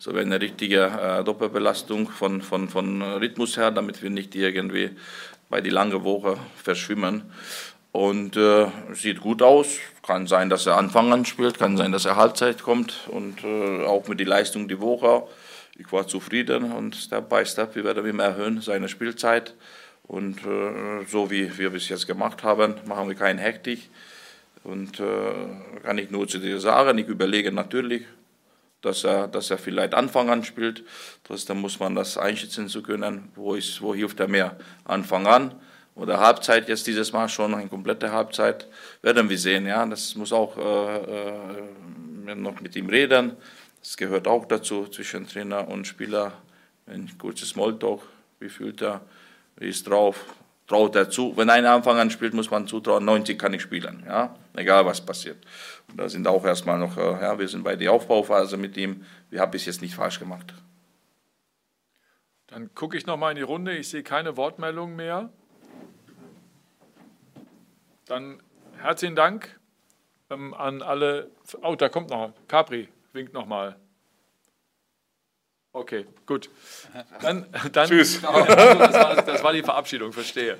so 0.00 0.12
wie 0.12 0.18
eine 0.18 0.40
richtige 0.40 0.86
äh, 0.86 1.22
Doppelbelastung 1.22 2.08
von, 2.08 2.42
von, 2.42 2.68
von 2.68 3.00
Rhythmus 3.00 3.56
her, 3.56 3.70
damit 3.70 4.02
wir 4.02 4.10
nicht 4.10 4.34
irgendwie 4.34 4.90
bei 5.48 5.60
die 5.60 5.70
lange 5.70 6.02
Woche 6.02 6.36
verschwimmen. 6.60 7.22
Und 7.92 8.36
äh, 8.36 8.66
sieht 8.92 9.20
gut 9.20 9.40
aus. 9.40 9.78
Kann 10.04 10.26
sein, 10.26 10.50
dass 10.50 10.66
er 10.66 10.78
Anfang 10.78 11.12
an 11.12 11.24
spielt, 11.24 11.60
kann 11.60 11.76
sein, 11.76 11.92
dass 11.92 12.04
er 12.06 12.16
Halbzeit 12.16 12.60
kommt 12.60 13.06
und 13.06 13.44
äh, 13.44 13.84
auch 13.84 14.08
mit 14.08 14.18
der 14.18 14.26
Leistung 14.26 14.66
die 14.66 14.80
Woche 14.80 15.22
ich 15.78 15.92
war 15.92 16.06
zufrieden 16.06 16.72
und 16.72 16.94
Step 16.94 17.28
by 17.28 17.44
Step, 17.44 17.74
wir 17.74 17.84
werden 17.84 18.04
immer 18.06 18.24
erhöhen 18.24 18.60
seine 18.60 18.88
Spielzeit. 18.88 19.54
Und 20.04 20.38
äh, 20.46 21.04
so 21.08 21.30
wie 21.30 21.56
wir 21.58 21.70
bis 21.70 21.88
jetzt 21.88 22.06
gemacht 22.06 22.42
haben, 22.42 22.74
machen 22.86 23.08
wir 23.08 23.16
keinen 23.16 23.38
Hektik. 23.38 23.90
Und 24.62 25.00
äh, 25.00 25.32
kann 25.82 25.98
ich 25.98 26.10
nur 26.10 26.26
zu 26.28 26.38
dir 26.38 26.60
sagen, 26.60 26.98
ich 26.98 27.08
überlege 27.08 27.52
natürlich, 27.52 28.04
dass 28.82 29.04
er, 29.04 29.26
dass 29.28 29.50
er 29.50 29.58
vielleicht 29.58 29.94
Anfang 29.94 30.30
an 30.30 30.44
spielt. 30.44 30.84
Trotzdem 31.24 31.60
muss 31.60 31.80
man 31.80 31.94
das 31.94 32.18
einschätzen 32.18 32.68
zu 32.68 32.82
können, 32.82 33.30
wo, 33.34 33.54
ist, 33.54 33.82
wo 33.82 33.94
hilft 33.94 34.20
er 34.20 34.28
mehr. 34.28 34.56
Anfang 34.84 35.26
an 35.26 35.54
oder 35.94 36.20
Halbzeit, 36.20 36.68
jetzt 36.68 36.86
dieses 36.86 37.12
Mal 37.12 37.28
schon 37.28 37.54
eine 37.54 37.68
komplette 37.68 38.12
Halbzeit, 38.12 38.68
werden 39.02 39.28
wir 39.28 39.38
sehen. 39.38 39.66
Ja, 39.66 39.84
das 39.86 40.14
muss 40.14 40.32
auch 40.32 40.56
äh, 40.56 40.96
äh 40.96 42.34
noch 42.34 42.60
mit 42.60 42.74
ihm 42.74 42.88
reden. 42.88 43.36
Das 43.86 43.96
gehört 43.96 44.26
auch 44.26 44.46
dazu 44.46 44.88
zwischen 44.88 45.28
Trainer 45.28 45.68
und 45.68 45.86
Spieler. 45.86 46.32
Ein 46.86 47.08
kurzes 47.18 47.50
Smalltalk, 47.50 48.02
wie 48.40 48.48
fühlt 48.48 48.82
er, 48.82 49.02
wie 49.54 49.68
ist 49.68 49.88
drauf, 49.88 50.24
traut 50.66 50.96
er 50.96 51.08
zu. 51.08 51.36
Wenn 51.36 51.50
einer 51.50 51.70
Anfang 51.70 51.96
an 51.96 52.10
spielt, 52.10 52.34
muss 52.34 52.50
man 52.50 52.66
zutrauen, 52.66 53.04
90 53.04 53.38
kann 53.38 53.54
ich 53.54 53.62
spielen, 53.62 54.02
ja, 54.04 54.34
egal 54.56 54.84
was 54.86 55.06
passiert. 55.06 55.36
Und 55.88 56.00
da 56.00 56.08
sind 56.08 56.26
auch 56.26 56.44
erstmal 56.44 56.80
noch, 56.80 56.96
äh, 56.96 57.22
ja, 57.22 57.38
wir 57.38 57.46
sind 57.46 57.62
bei 57.62 57.76
der 57.76 57.92
Aufbauphase 57.92 58.56
mit 58.56 58.76
ihm. 58.76 59.06
Wir 59.30 59.40
haben 59.40 59.52
bis 59.52 59.66
jetzt 59.66 59.82
nicht 59.82 59.94
falsch 59.94 60.18
gemacht. 60.18 60.52
Dann 62.48 62.74
gucke 62.74 62.96
ich 62.96 63.06
nochmal 63.06 63.30
in 63.30 63.36
die 63.36 63.42
Runde. 63.42 63.76
Ich 63.76 63.88
sehe 63.88 64.02
keine 64.02 64.36
Wortmeldungen 64.36 64.96
mehr. 64.96 65.30
Dann 68.06 68.42
herzlichen 68.78 69.14
Dank 69.14 69.60
ähm, 70.28 70.54
an 70.54 70.82
alle. 70.82 71.30
Oh, 71.62 71.76
da 71.76 71.88
kommt 71.88 72.10
noch 72.10 72.32
Capri 72.48 72.88
winkt 73.16 73.32
nochmal. 73.32 73.76
Okay, 75.72 76.06
gut. 76.24 76.48
Dann, 77.20 77.46
dann, 77.72 77.88
Tschüss. 77.88 78.22
Genau, 78.22 78.44
das, 78.46 78.94
war, 78.94 79.22
das, 79.22 79.42
war, 79.42 79.52
die 79.52 79.62
Verabschiedung, 79.62 80.12
verstehe. 80.12 80.58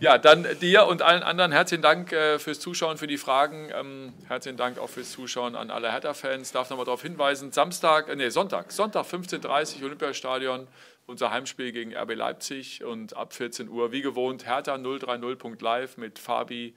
Ja, 0.00 0.18
dann 0.18 0.44
dir 0.60 0.86
und 0.86 1.02
allen 1.02 1.22
anderen 1.22 1.52
herzlichen 1.52 1.82
Dank 1.82 2.12
äh, 2.12 2.40
fürs 2.40 2.58
Zuschauen, 2.58 2.98
für 2.98 3.06
die 3.06 3.16
Fragen. 3.16 3.70
Ähm, 3.72 4.12
herzlichen 4.26 4.56
Dank 4.56 4.78
auch 4.78 4.90
fürs 4.90 5.12
Zuschauen 5.12 5.54
an 5.54 5.70
alle 5.70 5.92
Hertha-Fans. 5.92 6.50
Darf 6.50 6.68
nochmal 6.68 6.84
darauf 6.84 7.02
hinweisen, 7.02 7.52
Samstag, 7.52 8.08
äh, 8.08 8.16
nee, 8.16 8.28
Sonntag, 8.28 8.72
Sonntag 8.72 9.06
15.30 9.06 9.78
Uhr 9.78 9.86
Olympiastadion, 9.86 10.66
unser 11.06 11.30
Heimspiel 11.30 11.70
gegen 11.70 11.94
RB 11.94 12.14
Leipzig 12.16 12.82
und 12.82 13.16
ab 13.16 13.34
14 13.34 13.68
Uhr, 13.68 13.92
wie 13.92 14.02
gewohnt, 14.02 14.46
Hertha 14.46 14.74
030.live 14.74 15.96
mit 15.96 16.18
Fabi 16.18 16.74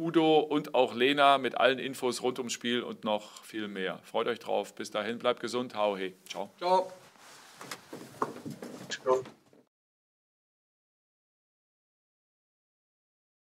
Udo 0.00 0.40
und 0.40 0.74
auch 0.74 0.94
Lena 0.94 1.36
mit 1.38 1.58
allen 1.58 1.78
Infos 1.78 2.22
rund 2.22 2.38
ums 2.38 2.54
Spiel 2.54 2.82
und 2.82 3.04
noch 3.04 3.44
viel 3.44 3.68
mehr. 3.68 4.00
Freut 4.04 4.26
euch 4.26 4.38
drauf. 4.38 4.74
Bis 4.74 4.90
dahin, 4.90 5.18
bleibt 5.18 5.40
gesund. 5.40 5.74
Hau 5.74 5.96
he. 5.96 6.14
Ciao. 6.26 6.50
Ciao. 6.58 6.90
Ciao. 8.88 9.22